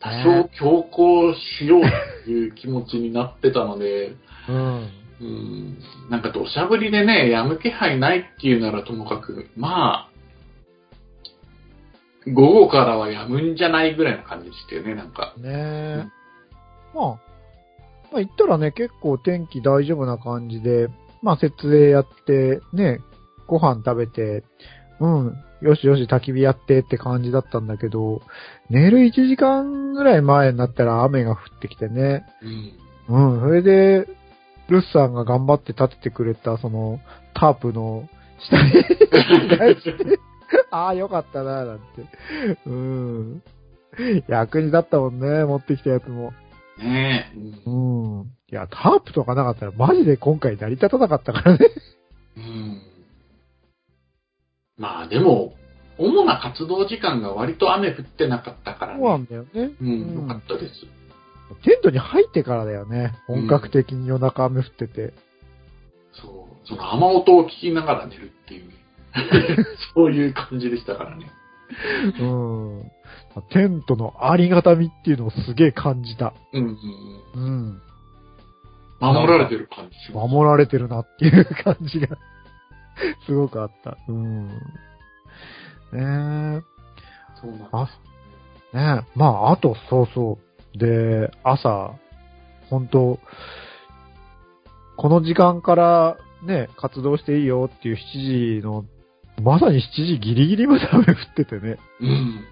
[0.00, 4.16] 多少強行しようっていう気持ちになってたので、
[4.48, 5.01] うん。
[5.22, 5.78] うん、
[6.10, 10.12] なんか土砂降りでね、やむ気配ないっていうならともかく、まあ、
[12.26, 15.34] 午後からはやむんじゃないぐらいの感じでしたよね、なんか。
[15.38, 16.04] ねえ。
[16.94, 17.18] まあ、ま
[18.14, 20.88] あ言ったらね、結構天気大丈夫な感じで、
[21.22, 23.00] まあ設営やって、ね、
[23.46, 24.44] ご飯食べて、
[25.00, 28.22] うん、よしよし焚き火やってって感じだったんだけど、
[28.70, 32.24] 寝る1時間ぐらい前になったら雨が降ってきてね。
[33.08, 33.34] うん。
[33.34, 34.08] うん、それで、
[34.72, 37.00] ルスさんが頑張って立ててくれた、その、
[37.34, 38.08] タープの
[38.38, 38.72] 下に
[40.70, 41.84] ああ、よかったな、なんて。
[42.66, 43.42] うん。
[44.28, 46.32] 役に立ったもんね、持ってきたやつも。
[46.78, 47.38] ねえ。
[47.66, 48.26] うんうん。
[48.50, 51.70] いや、タープとかなかったらマジで今回成り立たなかったからね。
[52.36, 52.82] うん
[54.78, 55.52] まあでも、
[55.98, 59.24] 主な活動時間が割と雨降ってなかったからそうなね。
[59.24, 59.74] んだよね。
[59.80, 60.86] うん、よかったです。
[61.56, 63.14] テントに入ってからだよね。
[63.26, 65.12] 本格的に夜中雨降ってて。
[66.12, 66.66] そう。
[66.66, 68.74] その雨音を聞きながら寝るっていうね。
[69.94, 71.30] そういう感じでしたからね。
[72.20, 72.90] うん。
[73.50, 76.34] テントのありがたみっていうのをすげえ感じた。
[76.52, 76.78] うんうん
[77.34, 77.44] うん。
[77.44, 77.82] うん。
[79.00, 80.32] 守られてる感じします。
[80.32, 82.16] 守られてるなっていう感じが、
[83.26, 83.96] すごくあった。
[84.08, 84.48] うん。
[84.48, 84.54] ね
[85.92, 86.00] え。
[87.40, 87.68] そうなんです。
[87.72, 87.88] あ、
[88.74, 89.18] ねえ。
[89.18, 90.51] まあ、あと、そうそう。
[90.76, 91.94] で、朝、
[92.70, 93.18] 本当
[94.96, 98.84] この時間からね、活動していいよっていう7時の、
[99.42, 101.78] まさに7時ギリギリまで雨降っててね。
[102.00, 102.44] うん。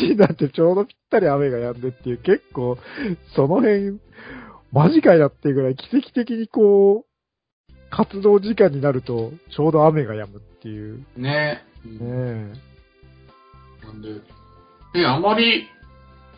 [0.00, 2.78] 7時になってちょうどぴったり雨が止んでっていう、結構、
[3.34, 4.00] その辺、
[4.72, 11.04] マジかいなっていうぐらい奇跡的にこう、活動時間になると、ちょうど雨が止むっていう。
[11.16, 11.98] ねうん
[12.52, 12.58] ね
[13.84, 14.14] なんで、
[14.94, 15.68] ね、あまり、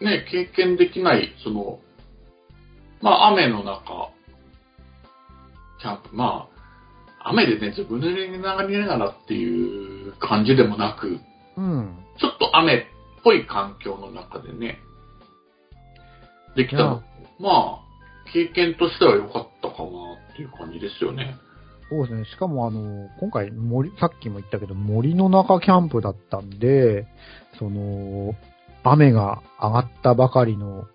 [0.00, 1.78] ね、経験できない、その、
[3.00, 4.10] まあ、雨の中、
[5.80, 6.48] キャンプ、ま
[7.20, 11.18] あ、雨でね、ずぶ濡れになりながらっていう感じでもなく、
[11.56, 11.98] うん。
[12.18, 12.82] ちょっと雨っ
[13.24, 14.78] ぽい環境の中でね、
[16.56, 17.02] できたの。
[17.38, 19.88] まあ、経験としては良かったかな
[20.32, 21.36] っていう感じですよね。
[21.88, 22.24] そうですね。
[22.24, 27.06] しかもあの、今回森、さっきも言ったけど、森の中キャンプだったんで、
[27.58, 28.34] その、
[28.92, 30.86] 雨が上がったばかりの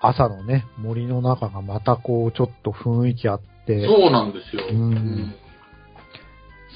[0.00, 4.62] 朝のね、森の中がまたこう、ちょっと雰囲気あって、そうなんですよ。
[4.70, 5.34] うん。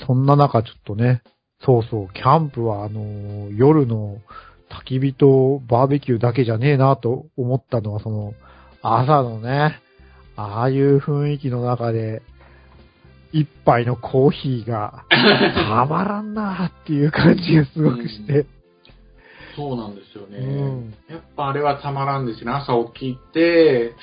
[0.07, 1.23] そんな中ちょっとね、
[1.65, 4.19] そうそう、キャンプはあの、夜の
[4.71, 8.35] 焚き火とバーベキューだけじゃねえなと思ったのは、その、
[8.83, 9.79] 朝のね、
[10.37, 12.23] ああいう雰囲気の中で、
[13.33, 18.47] 一杯のコーヒーが、 たまらんなっていう感じがすごくして、
[19.61, 20.39] そうなんですよね。
[20.39, 22.51] うんやっぱあれはたまらんですね。
[22.51, 23.95] 朝起きて、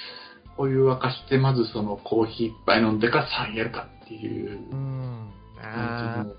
[0.58, 5.32] お湯沸かして、まずそのコーヒー一杯飲んでから3やるかっていううん。
[5.62, 6.36] 感じの。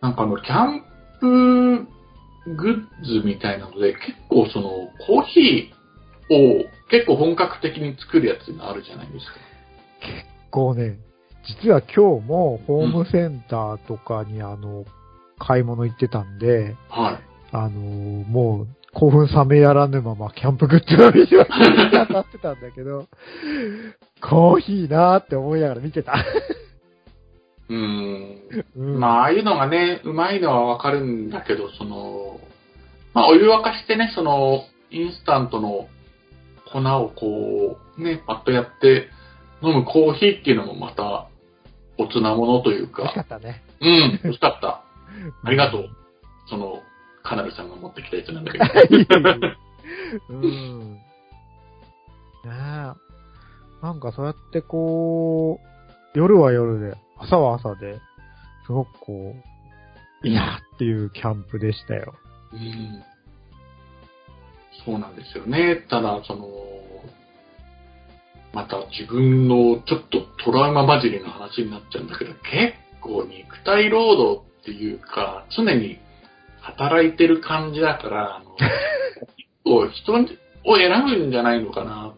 [0.00, 0.84] なんかあの、キャン
[1.20, 1.88] プ
[2.54, 4.70] グッズみたいなので、結構その、
[5.06, 9.32] コーヒーを結構本格的に作るやつがあるじゃないですか。
[10.50, 10.98] こうね、
[11.62, 14.84] 実は今日もホームセンターとかにあの、
[15.40, 17.18] 買い物行ってたんで、はい。
[17.52, 21.36] あのーもう、興奮冷めやらぬまま、キャンプグッズを見て
[22.12, 23.06] なってたんだけど、
[24.20, 26.14] コーヒーなーって思いながら見てた。
[27.68, 28.36] うーん。
[28.76, 32.40] うん、まあ、ああいうのがね、うまいのはわかるんだけど、その、
[33.14, 35.88] まあ、お湯沸かしてね、その、インスタントの
[36.72, 39.08] 粉をこう、ね、パッとやって
[39.62, 41.28] 飲むコーヒーっていうのもまた、
[41.96, 43.62] おつなものという美味しかか、ったね。
[43.80, 44.82] うん、美味しかった。
[45.44, 45.88] ありがとう。
[46.48, 46.82] その、
[47.22, 48.64] カナルさんが持ってきたやつなんだけど。
[50.30, 50.94] うん。
[50.94, 51.00] ね
[52.44, 52.50] え。
[53.82, 58.00] なんかそうやってこう、夜は夜で、朝は朝で、
[58.66, 59.36] すごくこ
[60.22, 62.14] う、いいなっていうキャンプでしたよ。
[62.52, 63.02] うん
[64.84, 65.86] そうなんですよね。
[65.90, 66.48] ただ、その、
[68.52, 75.98] また自分のちょっとトラウマ混じりの話になっちゃうんだけど、結構肉体労働っていうか、常に
[76.60, 78.56] 働いてる感じだから、あの
[79.36, 80.12] 結構人
[80.64, 82.14] を選ぶんじゃないのかな。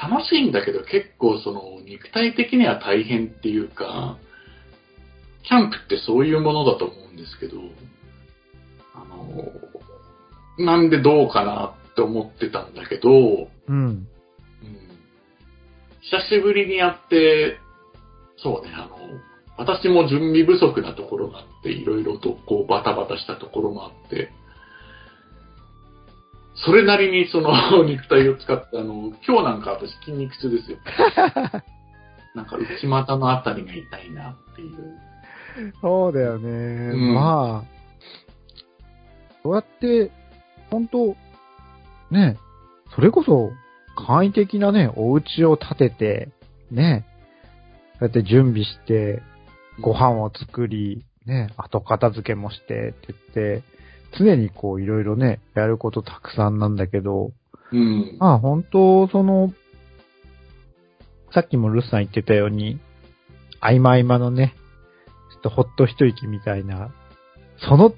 [0.00, 4.18] 楽しいんだけど結構その肉体的には大変っていうか、
[5.44, 7.58] キャンプってそういうものだと思うんですけど、
[8.94, 9.44] あの、
[10.58, 14.06] なんでどうかなって思ってたんだけど、うん。
[16.02, 17.58] 久しぶりにやって、
[18.36, 18.96] そうね、あの、
[19.58, 24.30] 私も準備不足なところがあって、いろいろとこうバタバタしたところもあって、
[26.56, 27.52] それなりにその
[27.84, 30.78] 肉体を使って、あの、今日なんか私筋肉痛ですよ。
[32.34, 35.72] なんか内股のあたりが痛いなっていう。
[35.80, 36.92] そうだよね。
[36.92, 37.76] んまあ、
[39.42, 40.10] そうやって、
[40.70, 41.16] 本当
[42.10, 42.36] ね、
[42.94, 43.52] それこそ
[43.94, 46.28] 簡易的なね、お家を建てて、
[46.70, 47.06] ね、
[47.98, 49.22] そうやって準備して、
[49.80, 53.62] ご飯を作り、ね、後片付けもしてって言って、
[54.18, 57.32] 常にこういろいろね、やることたくさんなんだけど、
[57.72, 58.16] うん。
[58.18, 59.52] まあ本当、その、
[61.32, 62.78] さっきもルスさん言ってたように、
[63.60, 64.54] 合間合間のね、
[65.32, 66.90] ちょっとほっと一息みたいな、
[67.68, 67.92] その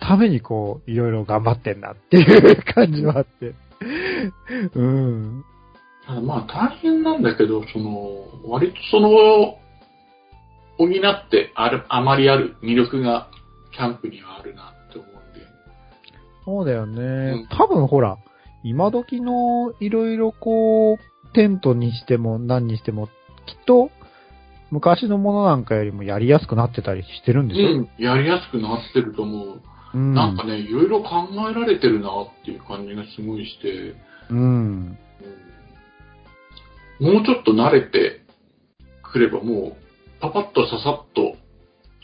[0.00, 3.54] ためにこう、いろいろ頑張ってんなっていう感じはあって。
[4.74, 5.44] うん。
[6.24, 9.58] まあ大変なんだけど、その、割とその、
[10.78, 13.28] 補ってある、あまりある魅力が
[13.72, 15.46] キャンプにはあるなって思うんで。
[16.44, 17.02] そうだよね。
[17.02, 18.16] うん多分ほら、
[18.64, 23.12] 今時のいろいろこう、テントにしても何にしても、きっ
[23.66, 23.90] と、
[24.70, 27.68] 昔のものなんかよりもやりやすくなってたりしてるんでしょ？
[27.68, 29.60] うん、やりやすくなってると思う。
[29.94, 30.14] うん。
[30.14, 33.94] なんかね、いろいろ考えられてるなっていう感じがすごいして、
[34.30, 34.38] うん。
[34.38, 34.98] うん
[37.00, 38.22] もうちょっと慣れて
[39.04, 39.72] くればもう、
[40.20, 41.36] パパッとささっと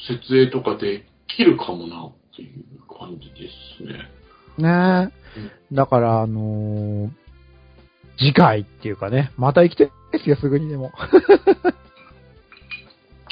[0.09, 3.49] 設営とかできるかもなっていう感じで
[3.79, 4.11] すね。
[4.59, 5.75] ねえ。
[5.75, 7.11] だから、あのー
[8.17, 10.93] 次回っていうかね、また行きたいですよ、すぐにでも。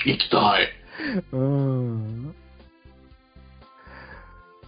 [0.04, 0.68] 行きたい。
[1.32, 2.34] うーん。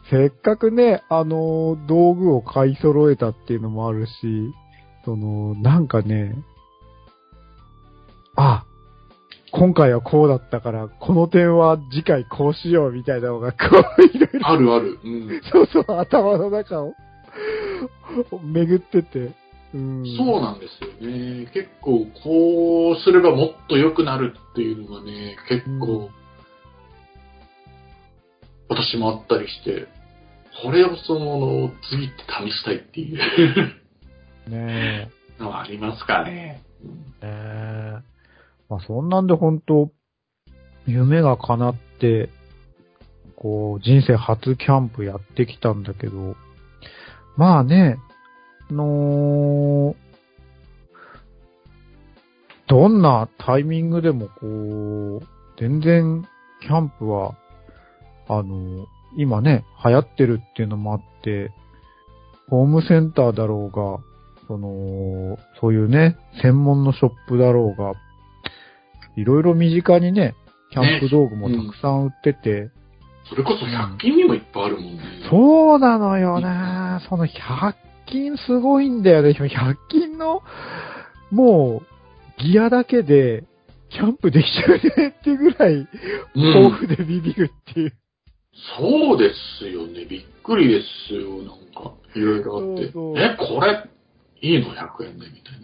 [0.09, 4.53] せっかくね、あのー道具を買い揃えたっていうのもあるし、
[5.05, 6.37] その、なんかね、
[8.37, 8.65] あ、
[9.57, 13.59] 今回はこうだったから、この点は次回こうしようみたいなのが、 こ
[13.99, 14.99] う、いろいろあるある。
[15.05, 15.41] うん。
[15.45, 16.95] そうそう、頭の中を
[18.43, 19.31] 巡ってて。
[19.73, 21.47] うん、そうなんですよね。
[21.53, 26.11] 結構、こうすればもっと良くなるっていうのがね、結構、
[28.69, 29.87] 私もあったりして、
[30.63, 33.19] これをその、次って試したいっていう
[34.49, 35.09] ねえ。
[35.43, 36.61] のはありますかね。
[36.83, 38.14] うんねえ。
[38.75, 39.91] まあそんなんで本当
[40.87, 42.29] 夢が叶って、
[43.37, 46.37] こう、人生初キャンプやってきたんだけど、
[47.37, 47.99] まあね、
[48.71, 50.05] あのー
[52.67, 55.27] どんなタイミングでもこう、
[55.61, 56.27] 全然
[56.63, 57.37] キャンプは、
[58.27, 58.87] あの
[59.19, 61.53] 今ね、流行ってるっていうのもあって、
[62.49, 63.99] ホームセンターだろうが、
[64.49, 67.93] その、そういうね、専門のショップだろうが、
[69.17, 70.35] いろいろ身近にね、
[70.71, 72.71] キャンプ道具もたくさん売ってて、
[73.29, 75.03] それこそ100均にもいっぱいあるもんね。
[75.31, 77.01] そうなのよね。
[77.09, 77.75] その100
[78.07, 79.31] 均すごいんだよね。
[79.31, 80.43] 100均の、
[81.31, 81.83] も
[82.39, 83.45] う、ギアだけで、
[83.91, 85.89] キャンプできちゃうねってぐらい、うん
[86.35, 87.93] 豊富でビビるっていう。
[88.79, 90.05] そうですよね。
[90.05, 91.39] びっくりですよ。
[91.39, 92.93] なんか、いろいろあって。
[92.93, 93.89] そうそうえ、これ、
[94.43, 95.64] いいの ?100 円でみたいな。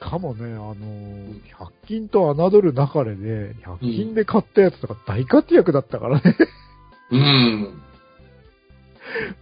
[0.00, 6.36] かもね、あのー、100均と侮る中でね、100均で買ったやつとか大活躍だったからね。
[7.12, 7.82] うん。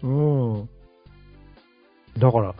[0.03, 0.69] うん。
[2.19, 2.55] だから、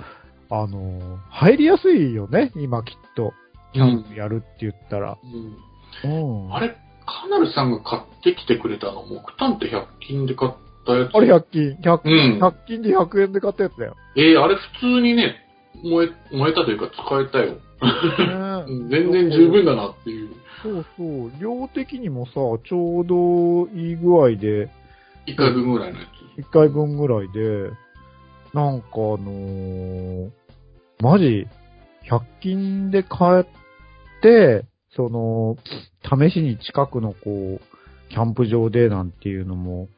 [0.51, 3.33] あのー入りやすいよね、今きっと。
[3.75, 5.19] キャンプやるって言ったら。
[5.23, 6.55] うんうん。
[6.55, 10.53] あれ、カナルさんが買ってきてくれたの、木炭って100均で買っ
[10.87, 11.15] たやつ？
[11.15, 13.97] あれ100均、100均、うん100均で100円で買ったやつだよ。
[14.17, 15.37] えー、あれ普通にね、
[15.83, 17.59] 燃え、燃えたというか使えたよ。
[17.81, 20.31] うん全然十分だなっていう。
[20.63, 21.31] そうそう。
[21.41, 24.71] 量的にもさ、ちょうどいい具合で、
[25.27, 26.41] 一回分ぐらいのやつ。
[26.41, 27.71] 1回分ぐらいで、
[28.55, 30.31] なんかあのー
[31.01, 31.47] マジ、
[32.11, 33.45] 100均で買っ
[34.23, 34.65] て、
[34.97, 35.57] その、
[36.03, 37.61] 試しに近くのこう、
[38.11, 39.89] キャンプ場でなんていうのも、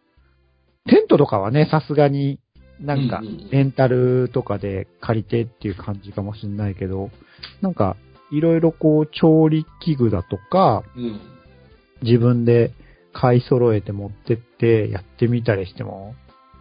[0.87, 2.39] テントとかはね、さすがに
[2.81, 7.11] なんかレンタルとかで借りてっていう感じかもしんないけど、
[7.61, 7.97] なんか、
[8.33, 11.20] いろいろこう、調理器具だとか、うん。
[12.03, 12.72] 自分で
[13.12, 16.14] 買い揃えて持ってってやってみたりしても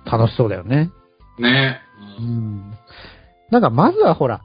[0.06, 0.92] 楽しそうだよね。
[1.38, 1.80] ね。
[2.20, 2.74] ううんん。
[3.52, 4.42] なんかまずはほら、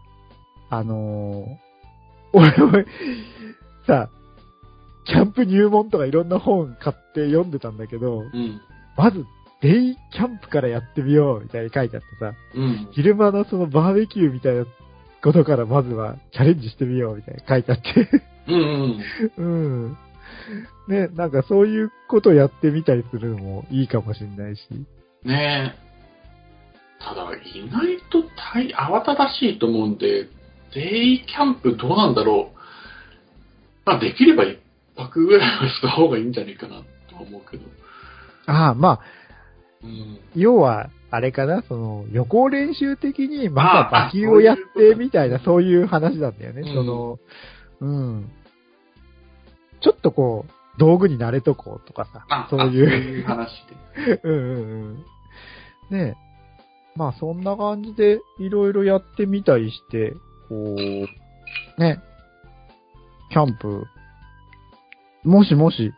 [0.71, 1.65] あのー
[2.37, 2.73] 俺も、
[3.87, 4.09] さ、
[5.05, 8.61] キャンプ入門とかいろんな本買って読んでたんだけど、うん。
[8.97, 9.25] まず、
[9.65, 12.91] デイキャンプからやってみようみたいに書いてあってさ、うん。
[12.93, 14.67] 昼間のそのバーベキューみたいな
[15.23, 18.11] ことからまずはチャレンジしてみようみたいな書いてあって。
[18.47, 19.01] うんうん。
[19.39, 19.43] う
[19.89, 19.97] ん。
[20.87, 24.69] ね、なんかそういうことをやってみたりするのもいいかもしれないし。
[25.25, 25.85] ねえ。
[27.03, 30.29] ただ、意外と大慌ただしいと思うんで、
[30.75, 32.59] デイキャンプどうなんだろう。
[33.87, 34.59] まあ、できれば一
[34.95, 37.65] 泊ぐらいはした方がいいんじゃないかなとは思うけど。
[38.45, 39.24] ああ、まあ、うん。
[40.35, 46.63] 要は、あれかな、その、予行練習的に、また馬球をやってみたいな、そういう話なんだよね。
[46.63, 47.19] うんその、
[47.81, 48.31] うん。
[49.81, 53.23] ちょっとこう、道具に慣れとこうとかさあ、、そうあいう。
[53.25, 53.49] 話
[53.97, 54.21] で。
[54.25, 54.55] うんうんう
[54.89, 55.05] ん。
[55.91, 56.25] ねえ。
[56.97, 60.15] まあそんな感じでいろいろやってみたりして、
[60.49, 62.01] こう、ね、
[63.31, 63.85] キャンプ、
[65.25, 65.93] もしもし、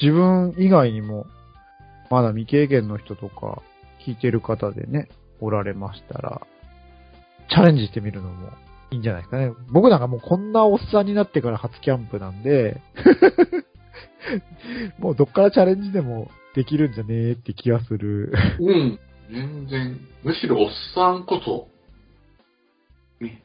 [0.00, 1.26] 自分以外にも、
[2.10, 3.62] まだ未経験の人とか、
[4.04, 5.08] 聞いてる方でね、
[5.40, 6.46] おられましたら、
[7.48, 8.50] チャレンジしてみるのも
[8.90, 9.52] いいんじゃないですかね。
[9.70, 12.80] 僕なんかもうこんなおっさんになってから初キャンプなんで、
[14.98, 18.32] もうどっからチャレンジでもできるんじゃねえって気がする。
[18.58, 18.98] うん。
[19.30, 20.00] 全然。
[20.24, 21.68] むしろおっさんこそ、
[23.24, 23.42] ね、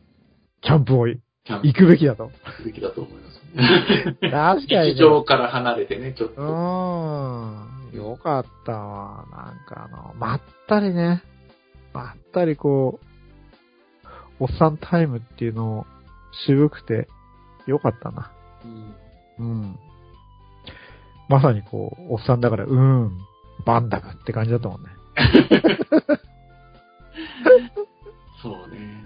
[0.62, 1.08] キャンプを
[1.48, 2.32] 行くべきだと。
[2.46, 4.18] 行くべきだと思いますね。
[4.32, 6.42] 確かに、日常から離れてね、ちょっうと。
[6.42, 6.46] ー
[7.94, 7.96] ん。
[7.96, 9.26] よかったわ。
[9.32, 11.24] なんかあの、まったりね。
[11.94, 13.00] まったりこ
[14.40, 15.86] う、おっさんタイムっていうのを
[16.46, 17.08] 渋くて
[17.68, 18.32] よかったな。
[18.66, 18.96] うん
[19.38, 19.80] うん。
[21.30, 23.18] まさにこう、おっさんだから、うーん、
[23.66, 24.90] バンダムって感じだったもんね。
[28.42, 29.05] そうね。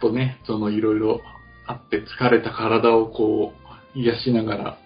[0.00, 1.20] とね、そのいろいろ
[1.66, 3.52] あって疲れた体をこ
[3.94, 4.78] う、癒しながら、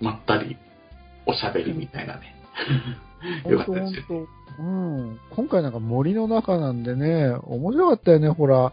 [0.00, 0.56] まったり、
[1.26, 2.34] おしゃべりみたいなね。
[3.48, 4.26] よかったですよ。
[4.58, 5.20] うん。
[5.30, 8.72] 今回なんか森の中なんでね、面白かったよね、ほら。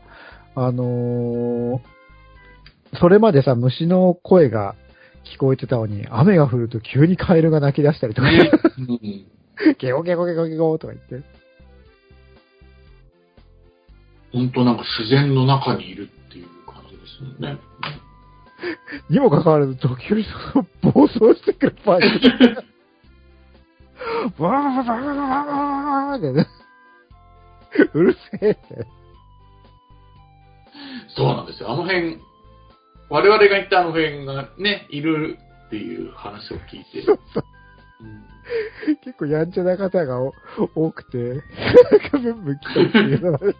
[0.55, 1.79] あのー
[2.99, 4.75] それまでさ、虫の声が
[5.35, 8.51] 聞こえてたのに、雨が降ると急にカエルが鳴き出したりとか、ね。
[8.79, 9.25] うん
[9.77, 11.38] ゲゴゲゴゲゴゲゴとか言って。
[14.31, 17.59] 本当なんか自然の中にいるっていう感じですよね。
[19.09, 22.29] にもかかわらず、時折その暴走してくるパイプ
[24.39, 24.47] が。
[24.47, 26.47] わーわーわーわーわーってね。
[27.93, 28.87] うるせえって。
[31.15, 31.71] そうなんですよ。
[31.71, 32.17] あの辺、
[33.09, 37.05] 我々が行ったあの辺がね、いるっていう話を聞いて。
[39.03, 40.19] 結構やんちゃな方が
[40.75, 41.41] 多くて、なん
[42.09, 43.55] かブンブン来たっていう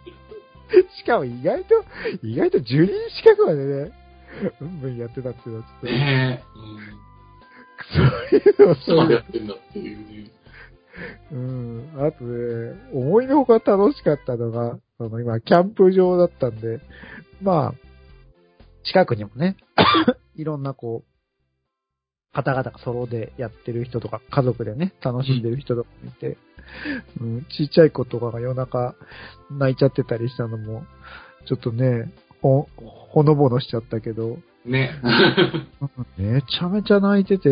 [0.98, 1.84] しかも意外と、
[2.22, 2.86] 意外と10人
[3.22, 3.92] 近くまでね、
[4.60, 6.44] ブンブンやってたっていうのはちょっと、ね
[7.92, 8.04] そう
[8.38, 8.68] いうのえ。
[8.68, 10.30] をいつまでやってんだっていうね。
[11.32, 11.90] うん。
[11.96, 16.80] あとね、思いのほか楽しかったのが、その今、キャンプ場だったんで、
[17.42, 17.74] まあ、
[18.84, 19.56] 近くにもね、
[20.36, 21.19] いろんなこう、
[22.32, 26.38] 方々がソロでやってる人とか、家族でね、楽しんでる人とかもいて、
[27.20, 28.94] うん、ちっちゃい子とかが夜中
[29.50, 30.84] 泣いちゃってたりしたのも、
[31.46, 34.92] ちょっとね、ほ、ほのぼのしちゃったけど、ね。
[36.18, 37.48] めちゃめちゃ泣いてて、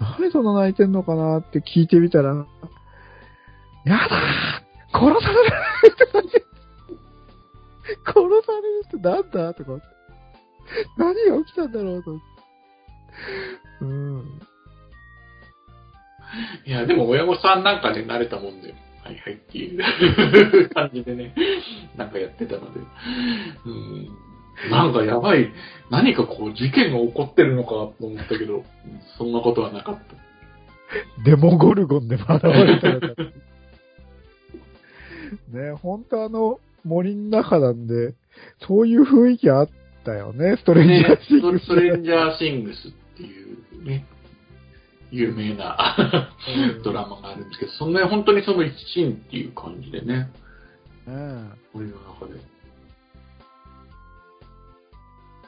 [0.00, 5.52] なんでそんな泣いてんのかなって聞いてみたら、やだー殺される
[5.92, 6.44] って
[8.04, 9.54] 殺されるってなんだ？
[9.54, 9.78] とか。
[10.98, 12.02] 何が起きたんだろう？
[12.02, 12.29] と思って。
[13.80, 14.40] うん。
[16.66, 21.34] いや、でも親御さんなんかね、慣れたもんで、はいはいっていう 感じでね、
[21.96, 22.80] なんかやってたので。
[23.66, 24.08] うん。
[24.70, 25.50] なんかやばい、
[25.90, 28.64] 何かこう事件が起こってるのかと思ったけど、
[29.16, 31.24] そんなことはなかった。
[31.24, 33.22] デモゴルゴンでも現れたのか。
[35.52, 38.14] ね、本当あの森の中なんで、
[38.66, 39.68] そういう雰囲気あっ
[40.04, 44.06] たよね、ストレンジャねーシングスストレンジャーシングスっていうね、
[45.10, 45.98] 有名な
[46.84, 50.30] ドラマがあるんですけど、そんな本当にその一シーンっていう感じでね、
[51.06, 52.34] うん森の中で。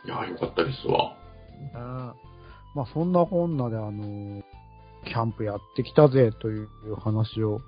[0.05, 1.17] いやーよかったですわ。
[1.75, 2.15] あ
[2.75, 4.43] まあそんなこんなであの、
[5.07, 7.61] キャンプやってきたぜという話を、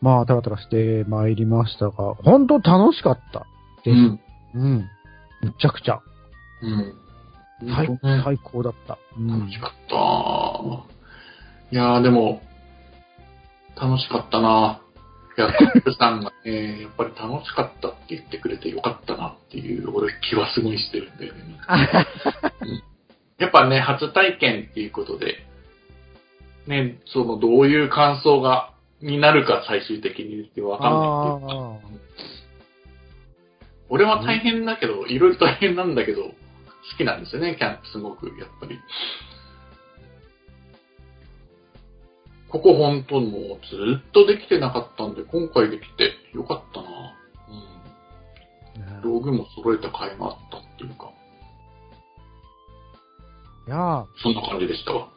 [0.00, 3.46] まあたらたらしてまいりましたが、本当楽しかった
[3.84, 3.94] です。
[3.94, 4.20] うん。
[4.54, 4.88] うん。
[5.42, 6.00] むちゃくちゃ。
[6.62, 7.03] うん。
[7.60, 8.98] 最本当ね最高だった。
[9.18, 10.94] うん楽しかった。
[11.70, 12.42] いやーでも、
[13.76, 14.80] 楽しかったな。
[15.36, 21.58] いや、カップさんがね、 やっぱり楽しかったって言ってくれてよかったなっていう、俺気はすごいしてるんだよね。
[23.38, 25.44] やっぱね、初体験っていうことで、
[26.66, 28.70] ね、そのどういう感想が、
[29.02, 32.04] になるか最終的にってわかんないっていうか。
[33.88, 36.30] 俺は大変だけど、いろいろ大変なんだけど、
[36.92, 38.78] 好きなんですよね、キャンプすごく、やっぱり。
[42.48, 46.88] ここ本当もうずっとできてなかったんで、今回できてよかったな。
[48.94, 49.02] うん。
[49.02, 51.10] 道具も揃えた甲斐があったっていうか、
[53.66, 55.08] いやー、そんな感じでしたわ。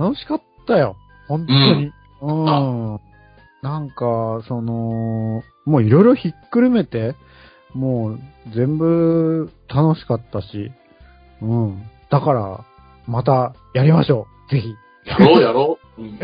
[0.00, 0.96] 楽しかったよ。
[1.28, 1.92] 本当に。
[2.22, 3.00] うん。
[3.62, 7.14] なんか、その、もういろいろひっくるめて、
[7.76, 8.18] もう
[8.54, 10.72] 全部楽しかったし、
[11.42, 11.82] うん。
[12.10, 12.64] だから、
[13.06, 14.54] またやりましょう。
[14.54, 14.74] ぜひ。
[15.04, 16.02] やろうやろう。
[16.02, 16.18] うん。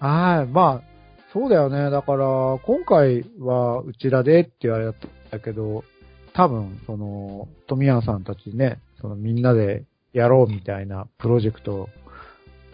[0.00, 0.52] はい。
[0.52, 0.90] まあ、
[1.32, 1.90] そうだよね。
[1.90, 4.92] だから、今回はうちらでって言われ
[5.30, 5.84] たけど、
[6.32, 11.88] 多分、その、富山さんたちね、そのみんなでやろうみたいなプロジェクト、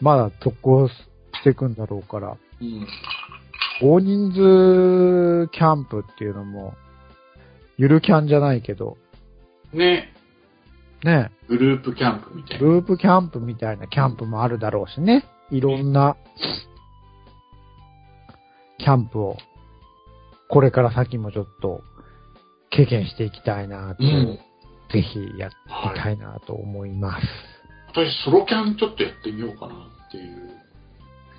[0.00, 0.94] まだ特攻し
[1.44, 2.86] ていくんだろうから、うん。
[3.82, 4.40] 大人数
[5.52, 6.74] キャンプっていうのも、
[7.76, 8.96] ゆるキャンじゃないけど、
[9.72, 10.12] ね、
[11.04, 12.66] ね、グループキャンプみたいな。
[12.66, 15.24] ループキャンプみたいなキャンプもあるだろうしね。
[15.50, 16.16] いろんな、
[18.78, 19.36] キャンプを、
[20.48, 21.82] これから先もちょっと、
[22.70, 24.38] 経験していきたいなと、うん。
[24.92, 27.26] ぜひやってはいいきたいなと思います。
[27.88, 30.50] 私、ソロキャンちょっとやってみようかなっていう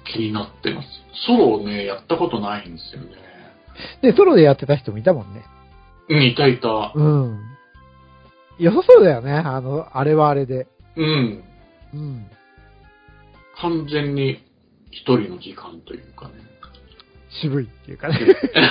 [0.06, 0.88] 気になってます。
[1.28, 3.27] ソロをね、やったことないんですよね。
[4.02, 5.44] で、ソロでやってた人もいたもんね。
[6.10, 6.94] うん、いたいた。
[6.96, 7.40] うん。
[8.60, 9.34] 良さそうだよね。
[9.34, 10.68] あの、あれはあれで。
[10.96, 11.44] うん。
[11.94, 12.26] うん。
[13.60, 14.44] 完全に
[14.92, 16.34] 一人の時間というかね。
[17.42, 18.18] 渋いっていうかね。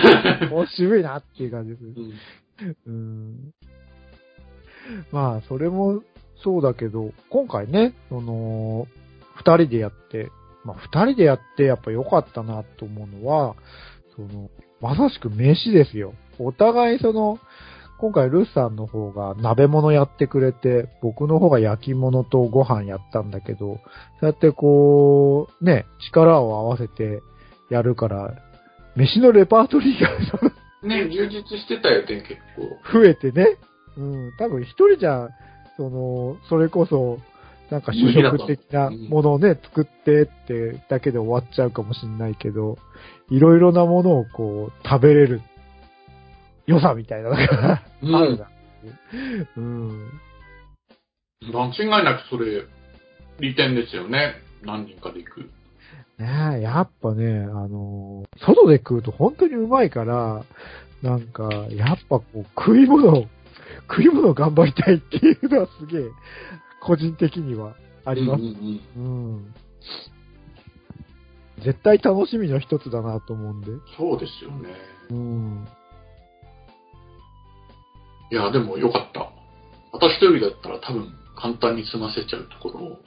[0.51, 1.85] もう渋いなっていう感じです。
[1.85, 2.75] うん。
[2.87, 3.55] うん。
[5.13, 6.03] まあ、それも
[6.43, 8.87] そうだけど、今回ね、その、
[9.35, 10.31] 二人でやって、
[10.65, 13.55] まあ二人でやってやっぱ良かったなと思うのは、
[14.15, 14.51] その、
[14.87, 16.15] まさしく飯ですよ。
[16.39, 17.41] お互いその、
[17.99, 23.81] 今回ルースさんの方が鍋物やってくれて、僕の方が焼き物とご飯やったんだけど、
[24.21, 27.21] そうやってこう、ね、力を合わせて
[27.69, 28.35] やるから、
[28.95, 30.11] 飯のレパートリーが
[30.87, 32.41] ね、充実してたよね、結
[32.93, 33.01] 構。
[33.01, 33.57] 増えてね。
[33.97, 34.33] うん。
[34.39, 35.31] 多分一人じゃ、
[35.77, 37.19] その、それこそ、
[37.71, 42.79] なんか主食的なものをね、作ってってだけで終わっちゃうかもしんないけど、
[43.29, 45.41] いろいろなものをこう、食べれる
[46.67, 48.49] 良さみたいなのが うんあるなっ
[48.81, 49.49] ていう。
[49.57, 50.21] うん。
[51.53, 52.65] 間違いなくそれ、
[53.41, 54.37] 利点ですよね。
[54.63, 55.41] 何人かで行く。
[56.19, 60.45] ねえ、やっぱね、あのー外で食うと本当にうまいから、
[61.03, 63.27] なんか、やっぱこう、食い物を、
[63.89, 66.03] 食い物を頑張りたいっていうのはすげえ、
[66.87, 67.75] 個人的には
[68.05, 68.55] ありますうんうん
[68.97, 69.55] うんうん。
[71.65, 73.67] 絶対楽しみの一つだなと思うんで。
[73.97, 74.69] そうですよね。
[75.11, 75.67] うん。
[78.31, 79.31] いや、でもよかった。
[79.93, 82.99] 私一人だったら多分簡単に済ませちゃうところを。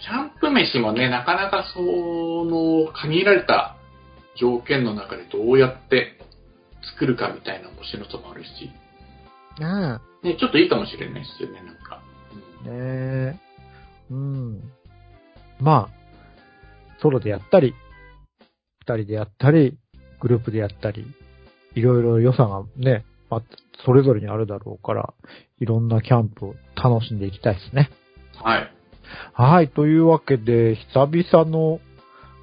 [0.00, 3.76] キャンプ飯もね、なかなかその限られた
[4.36, 6.18] 条件の中でどうやって
[6.94, 8.70] 作るかみたいな面白さもあるし、
[9.66, 12.02] あね、ちょっといいかもしれないですよね、なんか。
[12.64, 13.36] あ、ねえ。
[14.10, 14.60] うん。
[15.60, 17.74] まあ、ソロでやったり、
[18.80, 19.78] 二人でやったり、
[20.20, 21.06] グループでやったり、
[21.74, 23.42] いろいろ良さがね、まあ、
[23.84, 25.14] それぞれにあるだろうから、
[25.58, 27.90] いろんなキャンプを楽しんでいきたいですね。
[28.42, 28.72] はい。
[29.32, 29.68] はい。
[29.68, 31.80] というわけで、久々の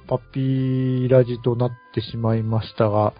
[0.08, 3.14] パピーラジとなってしまいましたが、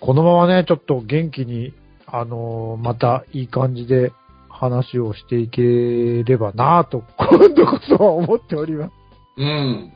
[0.00, 1.72] このままね、ちょっと元気に、
[2.12, 4.12] あのーまたいい感じで
[4.48, 5.62] 話をしていけ
[6.24, 8.92] ればなぁと、 今度こそは思っております。
[9.38, 9.92] うん。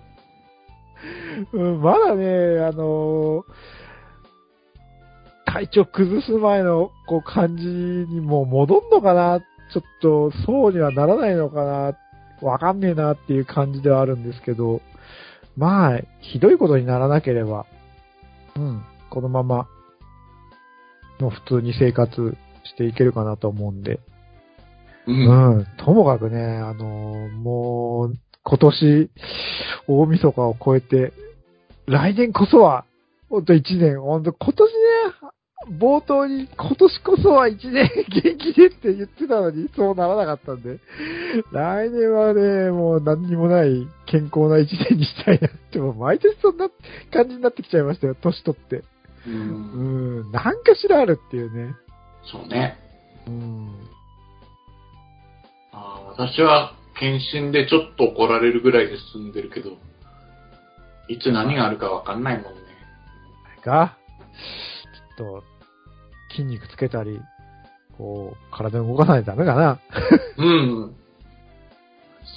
[1.53, 2.25] うん、まだね、
[2.65, 3.45] あのー
[5.47, 9.41] 体調崩す前のこう感じにもう戻んのかな
[9.73, 11.97] ちょっとそうにはならないのかな
[12.43, 14.83] わかんねえなっていう感じではあるんですけど、
[15.57, 17.65] まあ、ひどいことにならなければ、
[18.57, 19.67] うん、このまま、
[21.21, 24.01] もう普通に生活していけるかなと思うんで、
[25.07, 25.57] うん。
[25.59, 29.11] うん、ともかくね、あのーもう、今年、
[29.89, 31.13] 大晦日を超えて、
[31.87, 32.85] 来年こそは、
[33.29, 34.77] ほんと一年、ほんと今年ね、
[35.81, 40.79] 冒頭に今年こそは一年元気でって言ってたのに、そうならなかったんで、
[41.53, 46.69] 来年はね、もう何にもない健康な一年にしたいなって、もう毎年そんな
[47.13, 48.85] 感じになってきちゃいましたよ、年取って。
[49.27, 49.31] う。
[49.31, 51.75] うんん、なんかしらあるっていうね。
[52.31, 52.79] そうね。
[53.27, 53.89] うん。
[55.73, 59.71] あー私は検診でちょっと怒られるぐらいで済んでるけど、
[61.09, 62.61] いつ何があるかわかんないもんね。
[63.63, 63.97] が、
[65.19, 65.45] ちょっと、
[66.31, 67.21] 筋肉つけたり、
[67.97, 69.81] こう、体動かさないとダメかな。
[70.39, 70.97] うん。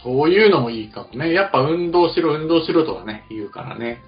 [0.04, 1.34] そういうのもいいかもね。
[1.34, 4.02] やっぱ運動しろ、運動しろとかね、言うからね。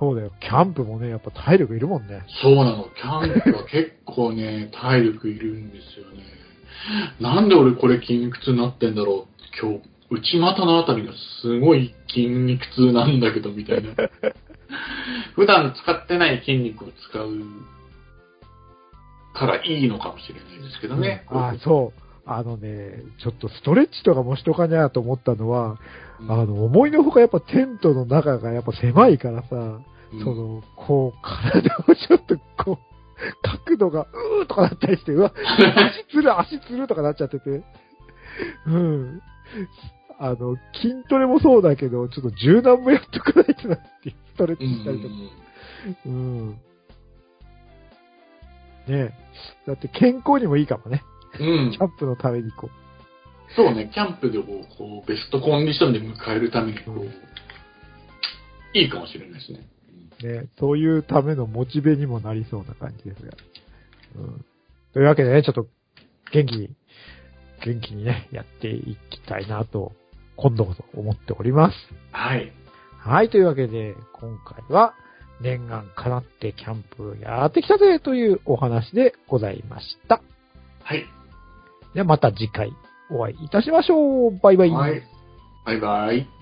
[0.00, 0.32] そうだよ。
[0.40, 2.22] キャンプもね、やっぱ体力いるもんね。
[2.42, 2.88] そうなの。
[2.96, 6.24] キャンプは結構ね、 体力いるんですよね。
[7.20, 9.60] なんで俺これ筋肉痛になってんだろう。
[9.60, 13.90] 今日、内股のあたりがすごい筋肉痛なんだけど、みたいな。
[15.36, 17.42] 普段使ってない筋肉を使う
[19.34, 21.26] からいいのかもしれないですけどね。
[21.30, 22.09] うんあ、そう。
[22.26, 25.78] あのね、ちょっとストレッチとかもしとかにゃと思ったのは、
[26.20, 29.84] うんあの、思いのほかやっぱテントの中がやっぱ狭いからさ、うん
[30.24, 32.90] その、こう、体をちょっとこう、
[33.64, 37.62] 角度が、うーとかなったりして、うわ、足つる、足つるとかなっちゃってて。
[38.66, 39.22] うん。
[40.18, 45.14] あの、筋トレもそうだけど、ちょっと柔軟もやっとかないとなっていう、ストレッチうんしたりとか。
[46.06, 46.50] うん。
[46.50, 46.56] ね
[48.88, 49.12] え。
[49.66, 51.02] だって健康にもいいかもね。
[51.38, 52.70] うんキャンプのためにこ
[53.56, 57.10] そうね、キャンプでもこうベストコンディションで迎えるためにこう、うん
[58.74, 59.66] いいかもしれないですね。
[60.22, 63.32] う、ね、そういうためのモチベにもなりそうな感じですが。
[64.16, 64.44] うん。
[64.92, 65.66] というわけでね、ちょっと
[66.32, 66.70] 元気に、
[67.64, 69.92] 元気にね、やっていきたいなと、
[70.36, 71.76] 今度こそ思っております。
[72.12, 72.52] はい。
[72.98, 74.94] はい、というわけで、今回は、
[75.40, 80.22] 念願かなってキャンプやってきたぜというお話でございました。
[80.82, 81.06] はい。
[81.94, 82.72] ではまた次回
[83.10, 84.38] お会いいたしましょう。
[84.38, 84.70] バイバイ。
[84.70, 85.02] はい。
[85.64, 86.39] バイバイ。